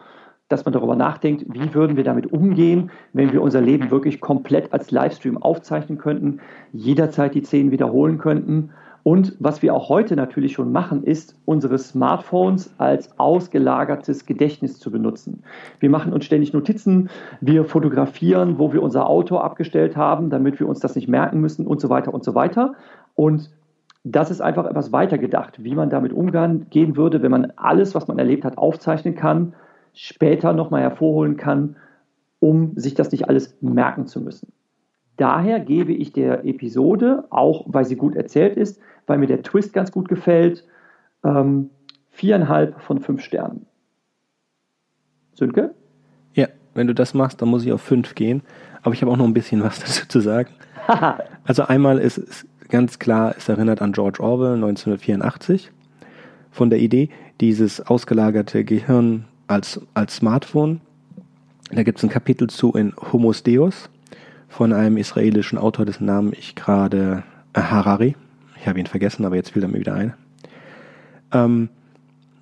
dass 0.48 0.64
man 0.64 0.72
darüber 0.72 0.96
nachdenkt, 0.96 1.44
wie 1.48 1.74
würden 1.74 1.96
wir 1.96 2.04
damit 2.04 2.32
umgehen, 2.32 2.90
wenn 3.12 3.32
wir 3.32 3.42
unser 3.42 3.60
Leben 3.60 3.90
wirklich 3.90 4.20
komplett 4.20 4.72
als 4.72 4.90
Livestream 4.90 5.38
aufzeichnen 5.38 5.98
könnten, 5.98 6.40
jederzeit 6.72 7.34
die 7.34 7.42
Szenen 7.42 7.70
wiederholen 7.70 8.18
könnten 8.18 8.70
und 9.06 9.36
was 9.38 9.62
wir 9.62 9.72
auch 9.72 9.88
heute 9.88 10.16
natürlich 10.16 10.54
schon 10.54 10.72
machen, 10.72 11.04
ist, 11.04 11.36
unsere 11.44 11.78
Smartphones 11.78 12.74
als 12.76 13.16
ausgelagertes 13.20 14.26
Gedächtnis 14.26 14.80
zu 14.80 14.90
benutzen. 14.90 15.44
Wir 15.78 15.90
machen 15.90 16.12
uns 16.12 16.24
ständig 16.24 16.52
Notizen, 16.52 17.08
wir 17.40 17.64
fotografieren, 17.64 18.58
wo 18.58 18.72
wir 18.72 18.82
unser 18.82 19.08
Auto 19.08 19.36
abgestellt 19.36 19.96
haben, 19.96 20.28
damit 20.28 20.58
wir 20.58 20.68
uns 20.68 20.80
das 20.80 20.96
nicht 20.96 21.06
merken 21.06 21.40
müssen 21.40 21.68
und 21.68 21.80
so 21.80 21.88
weiter 21.88 22.12
und 22.12 22.24
so 22.24 22.34
weiter. 22.34 22.74
Und 23.14 23.48
das 24.02 24.32
ist 24.32 24.40
einfach 24.40 24.66
etwas 24.66 24.90
weitergedacht, 24.90 25.62
wie 25.62 25.76
man 25.76 25.88
damit 25.88 26.12
umgehen 26.12 26.96
würde, 26.96 27.22
wenn 27.22 27.30
man 27.30 27.52
alles, 27.54 27.94
was 27.94 28.08
man 28.08 28.18
erlebt 28.18 28.44
hat, 28.44 28.58
aufzeichnen 28.58 29.14
kann, 29.14 29.54
später 29.96 30.52
nochmal 30.52 30.82
hervorholen 30.82 31.36
kann, 31.36 31.76
um 32.38 32.76
sich 32.76 32.94
das 32.94 33.10
nicht 33.10 33.28
alles 33.28 33.56
merken 33.60 34.06
zu 34.06 34.20
müssen. 34.20 34.52
Daher 35.16 35.58
gebe 35.58 35.92
ich 35.92 36.12
der 36.12 36.44
Episode, 36.44 37.24
auch 37.30 37.64
weil 37.66 37.86
sie 37.86 37.96
gut 37.96 38.14
erzählt 38.14 38.56
ist, 38.56 38.78
weil 39.06 39.18
mir 39.18 39.26
der 39.26 39.42
Twist 39.42 39.72
ganz 39.72 39.90
gut 39.90 40.08
gefällt, 40.08 40.64
ähm, 41.24 41.70
viereinhalb 42.10 42.80
von 42.82 43.00
fünf 43.00 43.22
Sternen. 43.22 43.66
Sönke? 45.32 45.74
Ja, 46.34 46.48
wenn 46.74 46.86
du 46.86 46.94
das 46.94 47.14
machst, 47.14 47.40
dann 47.40 47.48
muss 47.48 47.64
ich 47.64 47.72
auf 47.72 47.80
fünf 47.80 48.14
gehen. 48.14 48.42
Aber 48.82 48.94
ich 48.94 49.02
habe 49.02 49.10
auch 49.10 49.16
noch 49.16 49.24
ein 49.24 49.34
bisschen 49.34 49.62
was 49.62 49.80
dazu 49.80 50.06
zu 50.06 50.20
sagen. 50.20 50.50
also 51.44 51.62
einmal 51.62 51.98
ist 51.98 52.18
es 52.18 52.46
ganz 52.68 52.98
klar, 52.98 53.34
es 53.36 53.48
erinnert 53.48 53.80
an 53.80 53.92
George 53.92 54.22
Orwell 54.22 54.54
1984. 54.54 55.72
von 56.50 56.68
der 56.68 56.78
Idee, 56.78 57.08
dieses 57.40 57.80
ausgelagerte 57.80 58.64
Gehirn 58.64 59.26
als, 59.46 59.80
als 59.94 60.16
Smartphone. 60.16 60.80
Da 61.70 61.82
gibt 61.82 61.98
es 61.98 62.04
ein 62.04 62.10
Kapitel 62.10 62.48
zu 62.48 62.72
in 62.72 62.94
Homos 63.12 63.42
Deus 63.42 63.90
von 64.48 64.72
einem 64.72 64.96
israelischen 64.96 65.58
Autor, 65.58 65.84
dessen 65.84 66.06
Namen 66.06 66.32
ich 66.32 66.54
gerade 66.54 67.24
äh, 67.52 67.60
Harari, 67.60 68.16
ich 68.60 68.68
habe 68.68 68.78
ihn 68.78 68.86
vergessen, 68.86 69.24
aber 69.24 69.36
jetzt 69.36 69.50
fiel 69.50 69.62
er 69.62 69.68
mir 69.68 69.80
wieder 69.80 69.94
ein. 69.94 70.14
Ähm, 71.32 71.68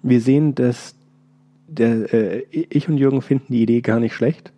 wir 0.02 0.20
sehen, 0.20 0.54
dass 0.54 0.94
der, 1.66 2.12
äh, 2.12 2.44
ich 2.50 2.88
und 2.88 2.98
Jürgen 2.98 3.22
finden 3.22 3.52
die 3.52 3.62
Idee 3.62 3.80
gar 3.80 4.00
nicht 4.00 4.14
schlecht. 4.14 4.52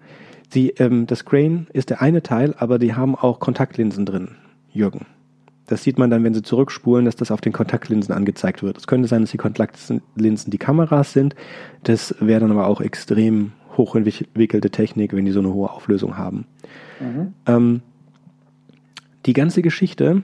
Sie, 0.50 0.70
ähm, 0.78 1.06
das 1.06 1.24
Crane 1.24 1.66
ist 1.72 1.90
der 1.90 2.02
eine 2.02 2.22
Teil, 2.22 2.54
aber 2.58 2.78
die 2.78 2.94
haben 2.94 3.14
auch 3.14 3.40
Kontaktlinsen 3.40 4.06
drin, 4.06 4.36
Jürgen. 4.72 5.06
Das 5.66 5.82
sieht 5.82 5.98
man 5.98 6.10
dann, 6.10 6.22
wenn 6.22 6.34
sie 6.34 6.42
zurückspulen, 6.42 7.04
dass 7.04 7.16
das 7.16 7.30
auf 7.30 7.40
den 7.40 7.52
Kontaktlinsen 7.52 8.14
angezeigt 8.14 8.62
wird. 8.62 8.78
Es 8.78 8.86
könnte 8.86 9.08
sein, 9.08 9.22
dass 9.22 9.32
die 9.32 9.36
Kontaktlinsen 9.36 10.50
die 10.50 10.58
Kameras 10.58 11.12
sind. 11.12 11.34
Das 11.82 12.14
wäre 12.20 12.40
dann 12.40 12.52
aber 12.52 12.68
auch 12.68 12.80
extrem 12.80 13.52
hochentwickelte 13.76 14.70
Technik, 14.70 15.12
wenn 15.12 15.24
die 15.24 15.32
so 15.32 15.40
eine 15.40 15.52
hohe 15.52 15.70
Auflösung 15.70 16.16
haben. 16.16 16.46
Mhm. 17.00 17.34
Ähm, 17.46 17.82
die 19.26 19.32
ganze 19.32 19.60
Geschichte 19.60 20.22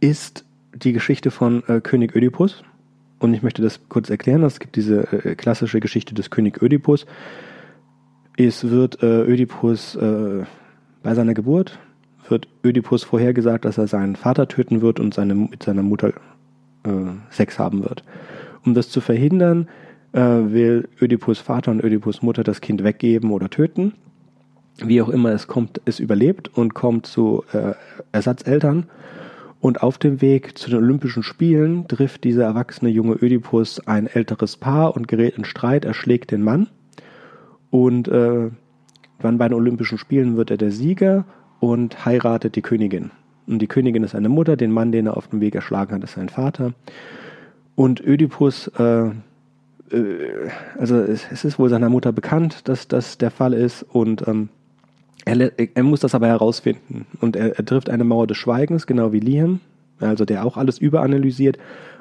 ist 0.00 0.44
die 0.74 0.92
Geschichte 0.92 1.30
von 1.30 1.64
äh, 1.66 1.80
König 1.80 2.14
Ödipus. 2.14 2.62
Und 3.18 3.34
ich 3.34 3.42
möchte 3.42 3.62
das 3.62 3.80
kurz 3.88 4.10
erklären. 4.10 4.42
Es 4.44 4.60
gibt 4.60 4.76
diese 4.76 5.12
äh, 5.12 5.34
klassische 5.34 5.80
Geschichte 5.80 6.14
des 6.14 6.30
König 6.30 6.62
Ödipus. 6.62 7.06
Es 8.36 8.68
wird 8.68 9.02
äh, 9.02 9.22
Ödipus 9.22 9.96
äh, 9.96 10.44
bei 11.02 11.14
seiner 11.14 11.34
Geburt 11.34 11.78
wird 12.30 12.48
Ödipus 12.64 13.04
vorhergesagt, 13.04 13.64
dass 13.64 13.78
er 13.78 13.86
seinen 13.86 14.16
Vater 14.16 14.48
töten 14.48 14.82
wird 14.82 15.00
und 15.00 15.14
seine, 15.14 15.34
mit 15.34 15.62
seiner 15.62 15.82
Mutter 15.82 16.08
äh, 16.84 16.90
Sex 17.30 17.58
haben 17.58 17.82
wird. 17.82 18.02
Um 18.64 18.74
das 18.74 18.90
zu 18.90 19.00
verhindern, 19.00 19.68
äh, 20.12 20.20
will 20.20 20.88
Ödipus 21.00 21.38
Vater 21.38 21.70
und 21.70 21.82
Ödipus 21.82 22.22
Mutter 22.22 22.42
das 22.42 22.60
Kind 22.60 22.82
weggeben 22.82 23.30
oder 23.30 23.50
töten. 23.50 23.92
Wie 24.78 25.00
auch 25.00 25.08
immer, 25.08 25.30
es 25.30 25.46
kommt, 25.46 25.80
es 25.84 26.00
überlebt 26.00 26.48
und 26.56 26.74
kommt 26.74 27.06
zu 27.06 27.44
äh, 27.52 27.72
Ersatzeltern. 28.12 28.86
Und 29.60 29.82
auf 29.82 29.98
dem 29.98 30.20
Weg 30.20 30.58
zu 30.58 30.68
den 30.68 30.78
Olympischen 30.78 31.22
Spielen 31.22 31.88
trifft 31.88 32.24
dieser 32.24 32.44
erwachsene 32.44 32.90
junge 32.90 33.14
Ödipus 33.14 33.80
ein 33.86 34.06
älteres 34.06 34.56
Paar 34.56 34.94
und 34.94 35.08
gerät 35.08 35.38
in 35.38 35.44
Streit, 35.44 35.84
erschlägt 35.84 36.30
den 36.30 36.42
Mann. 36.42 36.68
Und 37.70 38.06
äh, 38.08 38.50
dann 39.20 39.38
bei 39.38 39.48
den 39.48 39.54
Olympischen 39.54 39.98
Spielen 39.98 40.36
wird 40.36 40.50
er 40.50 40.58
der 40.58 40.70
Sieger 40.70 41.24
und 41.60 42.04
heiratet 42.04 42.56
die 42.56 42.62
Königin. 42.62 43.10
Und 43.46 43.60
die 43.60 43.66
Königin 43.66 44.02
ist 44.02 44.12
seine 44.12 44.28
Mutter, 44.28 44.56
den 44.56 44.72
Mann, 44.72 44.92
den 44.92 45.06
er 45.06 45.16
auf 45.16 45.28
dem 45.28 45.40
Weg 45.40 45.54
erschlagen 45.54 45.94
hat, 45.94 46.04
ist 46.04 46.14
sein 46.14 46.28
Vater. 46.28 46.72
Und 47.74 48.00
Ödipus, 48.00 48.68
äh, 48.78 49.06
äh, 49.06 49.12
also 50.78 50.96
es, 50.96 51.26
es, 51.30 51.44
ist 51.44 51.58
wohl 51.58 51.68
seiner 51.68 51.88
Mutter 51.88 52.12
bekannt, 52.12 52.68
dass 52.68 52.88
das 52.88 53.18
der 53.18 53.30
Fall 53.30 53.52
ist 53.52 53.82
und 53.82 54.26
ähm, 54.26 54.48
er, 55.24 55.52
er, 55.58 55.82
muss 55.82 56.00
das 56.00 56.14
aber 56.14 56.28
herausfinden. 56.28 57.06
Und 57.20 57.36
er, 57.36 57.58
er 57.58 57.64
trifft 57.64 57.90
eine 57.90 58.04
Mauer 58.04 58.26
des 58.26 58.36
Schweigens, 58.36 58.86
genau 58.86 59.12
wie 59.12 59.20
Liam, 59.20 59.60
also 59.98 60.24
der 60.24 60.44
auch 60.44 60.56
alles 60.56 60.78
überanalysiert. 60.78 61.58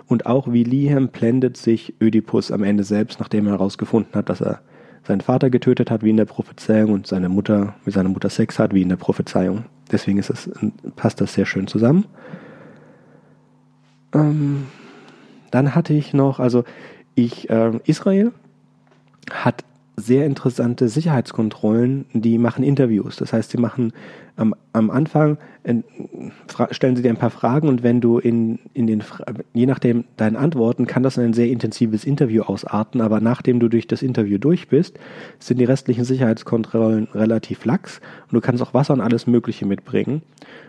Und 0.07 0.27
auch 0.27 0.51
wie 0.51 0.63
Liam 0.63 1.07
blendet 1.07 1.57
sich 1.57 1.95
Ödipus 2.00 2.51
am 2.51 2.63
Ende 2.63 2.83
selbst, 2.83 3.19
nachdem 3.19 3.47
er 3.47 3.53
herausgefunden 3.53 4.13
hat, 4.13 4.29
dass 4.29 4.41
er 4.41 4.62
seinen 5.05 5.21
Vater 5.21 5.50
getötet 5.50 5.91
hat, 5.91 6.03
wie 6.03 6.09
in 6.09 6.17
der 6.17 6.25
Prophezeiung, 6.25 6.91
und 6.91 7.07
seine 7.07 7.29
Mutter, 7.29 7.75
mit 7.85 7.93
seiner 7.93 8.09
Mutter 8.09 8.29
Sex 8.29 8.59
hat, 8.59 8.74
wie 8.74 8.81
in 8.81 8.89
der 8.89 8.95
Prophezeiung. 8.95 9.65
Deswegen 9.91 10.17
ist 10.17 10.29
es, 10.29 10.50
passt 10.95 11.21
das 11.21 11.33
sehr 11.33 11.45
schön 11.45 11.67
zusammen. 11.67 12.05
Ähm, 14.13 14.65
dann 15.51 15.75
hatte 15.75 15.93
ich 15.93 16.13
noch, 16.13 16.39
also 16.39 16.63
ich, 17.13 17.50
äh, 17.50 17.79
Israel 17.85 18.31
hat 19.31 19.63
sehr 19.98 20.25
interessante 20.25 20.90
Sicherheitskontrollen, 20.90 22.05
die 22.14 22.38
machen 22.38 22.64
Interviews. 22.64 23.16
Das 23.16 23.31
heißt, 23.31 23.51
sie 23.51 23.58
machen 23.58 23.94
am, 24.36 24.53
am 24.74 24.92
Anfang, 24.92 25.38
stellen 26.72 26.96
sie 26.96 27.01
dir 27.01 27.10
ein 27.10 27.18
paar 27.18 27.29
Fragen 27.29 27.70
und 27.70 27.81
wenn 27.84 28.01
du 28.01 28.20
in, 28.20 28.60
in 28.74 28.88
den, 28.88 29.03
je 29.53 29.66
nachdem 29.66 30.03
deinen 30.18 30.36
Antworten, 30.36 30.86
kann 30.86 31.03
das 31.03 31.18
ein 31.18 31.34
sehr 31.34 31.48
intensives 31.48 32.03
Interview 32.03 32.44
ausarten, 32.44 33.00
aber 33.00 33.22
nachdem 33.22 33.60
du 33.60 33.70
durch 33.70 33.88
das 33.88 34.01
Interview 34.01 34.38
durch 34.38 34.68
bist, 34.68 35.00
sind 35.40 35.60
die 35.60 35.66
restlichen 35.66 36.03
Sicherheitskontrollen 36.03 37.08
relativ 37.14 37.64
lax 37.64 38.01
und 38.29 38.34
du 38.34 38.42
kannst 38.42 38.62
auch 38.62 38.74
Wasser 38.74 38.94
und 38.94 39.01
alles 39.01 39.27
Mögliche 39.27 39.66
mitbringen. 39.66 40.22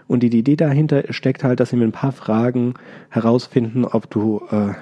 Und 0.07 0.23
die, 0.23 0.31
die 0.31 0.39
Idee 0.39 0.57
dahinter 0.57 1.03
steckt 1.12 1.43
halt, 1.43 1.59
dass 1.59 1.71
sie 1.71 1.77
mit 1.77 1.89
ein 1.89 1.93
paar 1.93 2.12
Fragen 2.12 2.75
herausfinden, 3.11 3.85
ob 3.85 4.09
du 4.09 4.43
äh, 4.53 4.75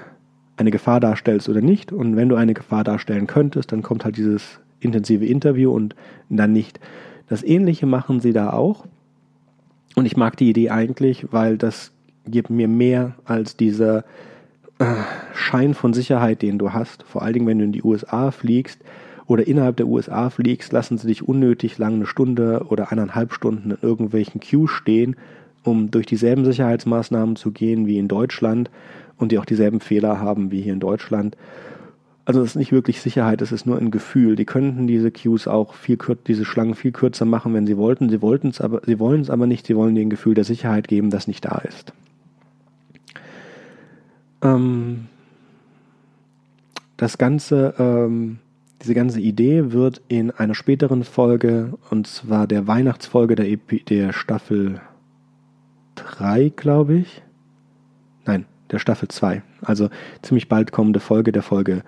eine 0.56 0.70
Gefahr 0.70 1.00
darstellst 1.00 1.48
oder 1.48 1.60
nicht. 1.60 1.92
Und 1.92 2.16
wenn 2.16 2.28
du 2.28 2.36
eine 2.36 2.54
Gefahr 2.54 2.84
darstellen 2.84 3.26
könntest, 3.26 3.72
dann 3.72 3.82
kommt 3.82 4.04
halt 4.04 4.16
dieses 4.16 4.60
intensive 4.80 5.26
Interview 5.26 5.72
und 5.72 5.94
dann 6.28 6.52
nicht. 6.52 6.80
Das 7.28 7.42
ähnliche 7.42 7.86
machen 7.86 8.20
sie 8.20 8.32
da 8.32 8.52
auch. 8.52 8.84
Und 9.94 10.06
ich 10.06 10.16
mag 10.16 10.36
die 10.36 10.50
Idee 10.50 10.70
eigentlich, 10.70 11.32
weil 11.32 11.56
das 11.56 11.92
gibt 12.26 12.50
mir 12.50 12.68
mehr 12.68 13.14
als 13.24 13.56
dieser 13.56 14.04
äh, 14.78 14.84
Schein 15.34 15.74
von 15.74 15.92
Sicherheit, 15.92 16.42
den 16.42 16.58
du 16.58 16.72
hast. 16.72 17.04
Vor 17.04 17.22
allen 17.22 17.34
Dingen, 17.34 17.46
wenn 17.46 17.58
du 17.58 17.64
in 17.64 17.72
die 17.72 17.82
USA 17.82 18.30
fliegst 18.30 18.80
oder 19.26 19.46
innerhalb 19.46 19.76
der 19.76 19.86
USA 19.86 20.30
fliegst, 20.30 20.72
lassen 20.72 20.98
sie 20.98 21.06
dich 21.06 21.26
unnötig 21.26 21.78
lang 21.78 21.94
eine 21.94 22.06
Stunde 22.06 22.66
oder 22.68 22.90
eineinhalb 22.90 23.32
Stunden 23.32 23.72
in 23.72 23.78
irgendwelchen 23.80 24.40
Queues 24.40 24.70
stehen, 24.70 25.16
um 25.62 25.90
durch 25.90 26.06
dieselben 26.06 26.44
Sicherheitsmaßnahmen 26.44 27.36
zu 27.36 27.52
gehen 27.52 27.86
wie 27.86 27.98
in 27.98 28.08
Deutschland 28.08 28.70
und 29.18 29.32
die 29.32 29.38
auch 29.38 29.44
dieselben 29.44 29.80
Fehler 29.80 30.20
haben 30.20 30.50
wie 30.50 30.60
hier 30.60 30.72
in 30.72 30.80
Deutschland. 30.80 31.36
Also 32.26 32.40
es 32.40 32.50
ist 32.50 32.56
nicht 32.56 32.72
wirklich 32.72 33.02
Sicherheit, 33.02 33.42
es 33.42 33.52
ist 33.52 33.66
nur 33.66 33.76
ein 33.76 33.90
Gefühl. 33.90 34.34
Die 34.34 34.46
könnten 34.46 34.86
diese 34.86 35.10
Queues 35.10 35.46
auch 35.46 35.74
viel 35.74 35.98
diese 36.26 36.44
Schlangen 36.46 36.74
viel 36.74 36.92
kürzer 36.92 37.26
machen, 37.26 37.52
wenn 37.52 37.66
sie 37.66 37.76
wollten. 37.76 38.08
Sie 38.08 38.22
wollten 38.22 38.48
es 38.48 38.60
aber, 38.60 38.80
sie 38.86 38.98
wollen 38.98 39.20
es 39.20 39.30
aber 39.30 39.46
nicht. 39.46 39.66
Sie 39.66 39.76
wollen 39.76 39.94
dir 39.94 40.00
ein 40.00 40.10
Gefühl 40.10 40.34
der 40.34 40.44
Sicherheit 40.44 40.88
geben, 40.88 41.10
das 41.10 41.28
nicht 41.28 41.44
da 41.44 41.58
ist. 41.58 41.92
Ähm, 44.40 45.06
das 46.96 47.18
ganze, 47.18 47.74
ähm, 47.78 48.38
diese 48.80 48.94
ganze 48.94 49.20
Idee 49.20 49.72
wird 49.72 50.00
in 50.08 50.30
einer 50.30 50.54
späteren 50.54 51.04
Folge, 51.04 51.74
und 51.90 52.06
zwar 52.06 52.46
der 52.46 52.66
Weihnachtsfolge 52.66 53.34
der, 53.34 53.50
Epi 53.50 53.82
der 53.82 54.14
Staffel 54.14 54.80
3, 55.96 56.52
glaube 56.56 56.94
ich. 56.94 57.22
Nein, 58.24 58.46
der 58.70 58.78
Staffel 58.78 59.08
2. 59.08 59.42
Also 59.62 59.88
ziemlich 60.22 60.48
bald 60.48 60.72
kommende 60.72 61.00
Folge 61.00 61.32
der 61.32 61.42
Folge 61.42 61.82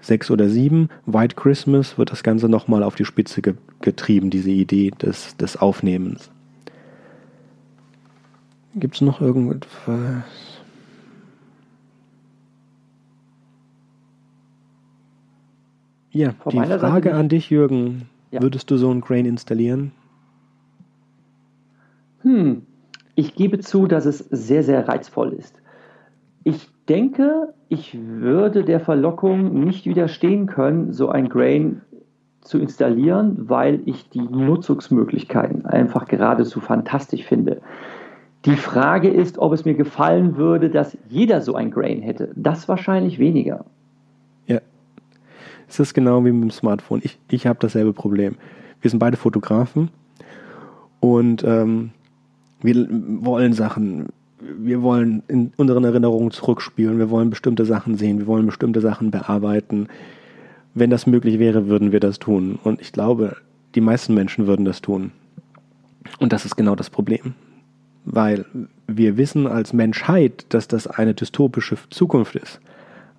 6 0.00 0.30
oder 0.30 0.48
7. 0.48 0.88
White 1.06 1.36
Christmas 1.36 1.98
wird 1.98 2.12
das 2.12 2.22
Ganze 2.22 2.48
nochmal 2.48 2.82
auf 2.82 2.94
die 2.94 3.04
Spitze 3.04 3.42
ge 3.42 3.54
getrieben, 3.80 4.28
diese 4.28 4.50
Idee 4.50 4.90
des, 4.90 5.36
des 5.36 5.56
Aufnehmens. 5.56 6.32
Gibt 8.74 8.96
es 8.96 9.00
noch 9.00 9.20
irgendetwas? 9.20 10.24
Ja, 16.10 16.34
Von 16.40 16.52
die 16.52 16.78
Frage 16.78 17.14
an 17.14 17.28
dich, 17.28 17.50
Jürgen. 17.50 18.08
Ja. 18.32 18.42
Würdest 18.42 18.70
du 18.70 18.76
so 18.76 18.90
ein 18.90 19.00
Crane 19.00 19.26
installieren? 19.26 19.92
Hm, 22.22 22.62
ich 23.14 23.34
gebe 23.34 23.60
zu, 23.60 23.86
dass 23.86 24.06
es 24.06 24.18
sehr, 24.18 24.62
sehr 24.62 24.88
reizvoll 24.88 25.32
ist. 25.32 25.62
Ich 26.48 26.66
denke, 26.88 27.52
ich 27.68 27.94
würde 28.00 28.64
der 28.64 28.80
Verlockung 28.80 29.64
nicht 29.64 29.84
widerstehen 29.84 30.46
können, 30.46 30.94
so 30.94 31.10
ein 31.10 31.28
Grain 31.28 31.82
zu 32.40 32.58
installieren, 32.58 33.50
weil 33.50 33.82
ich 33.84 34.08
die 34.08 34.22
Nutzungsmöglichkeiten 34.22 35.66
einfach 35.66 36.06
geradezu 36.06 36.60
fantastisch 36.60 37.24
finde. 37.24 37.60
Die 38.46 38.56
Frage 38.56 39.10
ist, 39.10 39.36
ob 39.38 39.52
es 39.52 39.66
mir 39.66 39.74
gefallen 39.74 40.38
würde, 40.38 40.70
dass 40.70 40.96
jeder 41.10 41.42
so 41.42 41.54
ein 41.54 41.70
Grain 41.70 42.00
hätte. 42.00 42.30
Das 42.34 42.66
wahrscheinlich 42.66 43.18
weniger. 43.18 43.66
Ja. 44.46 44.60
Es 45.68 45.78
ist 45.78 45.92
genau 45.92 46.24
wie 46.24 46.32
mit 46.32 46.44
dem 46.44 46.50
Smartphone. 46.50 47.02
Ich, 47.04 47.18
ich 47.30 47.46
habe 47.46 47.58
dasselbe 47.60 47.92
Problem. 47.92 48.36
Wir 48.80 48.90
sind 48.90 49.00
beide 49.00 49.18
Fotografen 49.18 49.90
und 51.00 51.44
ähm, 51.44 51.90
wir 52.62 52.88
wollen 53.20 53.52
Sachen 53.52 54.08
wir 54.40 54.82
wollen 54.82 55.22
in 55.28 55.52
unseren 55.56 55.84
Erinnerungen 55.84 56.30
zurückspielen, 56.30 56.98
wir 56.98 57.10
wollen 57.10 57.30
bestimmte 57.30 57.64
Sachen 57.64 57.96
sehen, 57.96 58.18
wir 58.18 58.26
wollen 58.26 58.46
bestimmte 58.46 58.80
Sachen 58.80 59.10
bearbeiten. 59.10 59.88
Wenn 60.74 60.90
das 60.90 61.06
möglich 61.06 61.38
wäre, 61.38 61.68
würden 61.68 61.92
wir 61.92 62.00
das 62.00 62.18
tun. 62.18 62.58
Und 62.62 62.80
ich 62.80 62.92
glaube, 62.92 63.36
die 63.74 63.80
meisten 63.80 64.14
Menschen 64.14 64.46
würden 64.46 64.64
das 64.64 64.80
tun. 64.80 65.12
Und 66.18 66.32
das 66.32 66.44
ist 66.44 66.56
genau 66.56 66.74
das 66.74 66.90
Problem. 66.90 67.34
Weil 68.04 68.44
wir 68.86 69.16
wissen 69.16 69.46
als 69.46 69.72
Menschheit, 69.72 70.46
dass 70.50 70.68
das 70.68 70.86
eine 70.86 71.14
dystopische 71.14 71.76
Zukunft 71.90 72.36
ist. 72.36 72.60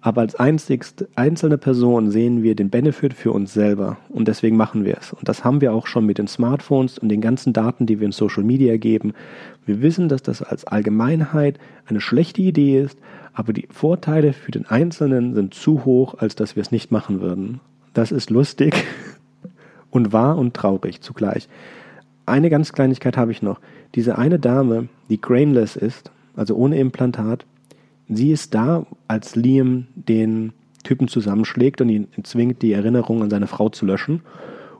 Aber 0.02 0.22
als 0.22 0.36
einzigste, 0.36 1.10
einzelne 1.16 1.58
Person 1.58 2.10
sehen 2.10 2.42
wir 2.42 2.56
den 2.56 2.70
Benefit 2.70 3.14
für 3.14 3.34
uns 3.34 3.54
selber 3.54 3.98
und 4.08 4.30
deswegen 4.30 4.56
machen 4.56 4.86
wir 4.86 4.98
es. 4.98 5.12
Und 5.12 5.28
das 5.28 5.44
haben 5.44 5.60
wir 5.60 5.74
auch 5.74 5.88
schon 5.88 6.06
mit 6.06 6.18
den 6.18 6.28
Smartphones 6.28 6.98
und 6.98 7.10
den 7.10 7.20
ganzen 7.20 7.52
Daten, 7.52 7.86
die 7.86 8.00
wir 8.00 8.06
in 8.06 8.14
Social 8.14 8.44
Media 8.44 8.78
geben. 8.78 9.14
Wir 9.66 9.82
wissen, 9.82 10.08
dass 10.08 10.24
das 10.24 10.42
als 10.42 10.66
Allgemeinheit 10.66 11.60
eine 11.86 12.00
schlechte 12.00 12.42
Idee 12.42 12.80
ist, 12.82 12.98
Aber 13.40 13.54
die 13.54 13.68
Vorteile 13.72 14.34
für 14.34 14.52
den 14.52 14.66
Einzelnen 14.66 15.34
sind 15.34 15.54
zu 15.54 15.86
hoch, 15.86 16.16
als 16.18 16.36
dass 16.36 16.58
wir 16.58 16.62
es 16.62 16.72
nicht 16.72 16.92
machen 16.92 17.22
würden. 17.22 17.62
Das 17.94 18.12
ist 18.12 18.30
lustig 18.30 18.76
und 19.92 20.12
wahr 20.12 20.38
und 20.38 20.54
traurig 20.54 21.00
zugleich. 21.00 21.48
Eine 22.26 22.50
ganz 22.50 22.74
Kleinigkeit 22.74 23.16
habe 23.16 23.32
ich 23.32 23.42
noch. 23.42 23.62
Diese 23.96 24.18
eine 24.18 24.40
Dame, 24.40 24.90
die 25.10 25.22
grainless 25.22 25.78
ist, 25.78 26.12
also 26.36 26.56
ohne 26.56 26.80
Implantat, 26.80 27.46
sie 28.10 28.32
ist 28.32 28.54
da, 28.54 28.86
als 29.08 29.36
Liam 29.36 29.88
den 29.96 30.54
Typen 30.84 31.08
zusammenschlägt 31.08 31.82
und 31.82 31.90
ihn 31.90 32.08
zwingt, 32.24 32.62
die 32.62 32.74
Erinnerung 32.74 33.22
an 33.22 33.30
seine 33.30 33.48
Frau 33.48 33.70
zu 33.70 33.86
löschen. 33.86 34.22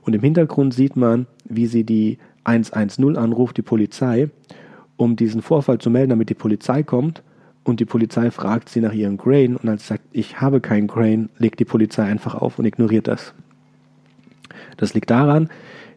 Und 0.02 0.14
im 0.14 0.20
Hintergrund 0.20 0.74
sieht 0.74 0.96
man, 0.96 1.26
wie 1.44 1.66
sie 1.66 1.84
die 1.84 2.18
110 2.44 3.16
anruft, 3.16 3.56
die 3.56 3.62
Polizei, 3.62 4.30
um 4.96 5.16
diesen 5.16 5.42
Vorfall 5.42 5.78
zu 5.78 5.90
melden, 5.90 6.10
damit 6.10 6.30
die 6.30 6.34
Polizei 6.34 6.82
kommt. 6.82 7.22
Und 7.62 7.80
die 7.80 7.84
Polizei 7.84 8.30
fragt 8.30 8.68
sie 8.70 8.80
nach 8.80 8.94
ihrem 8.94 9.18
Grain 9.18 9.56
und 9.56 9.68
als 9.68 9.82
sie 9.82 9.88
sagt, 9.88 10.04
ich 10.12 10.40
habe 10.40 10.60
kein 10.60 10.86
Grain, 10.86 11.28
legt 11.38 11.60
die 11.60 11.66
Polizei 11.66 12.04
einfach 12.04 12.34
auf 12.34 12.58
und 12.58 12.64
ignoriert 12.64 13.06
das. 13.06 13.34
Das 14.78 14.94
liegt 14.94 15.10
daran, 15.10 15.50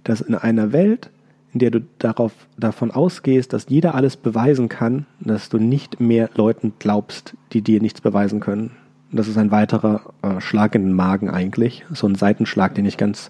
dass 0.04 0.20
in 0.20 0.36
einer 0.36 0.74
Welt, 0.74 1.10
in 1.54 1.60
der 1.60 1.72
du 1.72 1.82
darauf, 2.00 2.34
davon 2.58 2.92
ausgehst, 2.92 3.54
dass 3.54 3.68
jeder 3.70 3.96
alles 3.96 4.18
beweisen 4.18 4.70
kann, 4.70 5.06
dass 5.20 5.50
du 5.50 5.58
nicht 5.58 6.00
mehr 6.00 6.30
Leuten 6.36 6.74
glaubst, 6.80 7.36
die 7.54 7.62
dir 7.62 7.80
nichts 7.82 8.02
beweisen 8.02 8.40
können. 8.40 8.72
Das 9.12 9.28
ist 9.28 9.38
ein 9.38 9.52
weiterer 9.52 10.02
äh, 10.24 10.42
Schlag 10.42 10.74
in 10.74 10.84
den 10.84 10.94
Magen 10.94 11.30
eigentlich, 11.30 11.86
so 11.94 12.08
ein 12.08 12.16
Seitenschlag, 12.16 12.74
den 12.74 12.86
ich 12.86 12.98
ganz, 12.98 13.30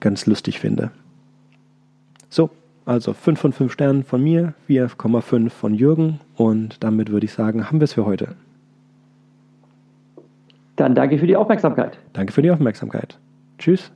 ganz 0.00 0.26
lustig 0.26 0.58
finde. 0.58 0.90
So, 2.28 2.50
also 2.84 3.12
5 3.12 3.38
von 3.40 3.52
5 3.52 3.72
Sternen 3.72 4.02
von 4.02 4.22
mir, 4.22 4.54
4,5 4.68 5.50
von 5.50 5.74
Jürgen 5.74 6.18
und 6.34 6.82
damit 6.82 7.12
würde 7.12 7.26
ich 7.26 7.32
sagen, 7.32 7.66
haben 7.66 7.78
wir 7.78 7.84
es 7.84 7.92
für 7.92 8.04
heute. 8.04 8.34
Dann 10.74 10.96
danke 10.96 11.18
für 11.18 11.28
die 11.28 11.36
Aufmerksamkeit. 11.36 11.98
Danke 12.12 12.32
für 12.32 12.42
die 12.42 12.50
Aufmerksamkeit. 12.50 13.18
Tschüss. 13.58 13.92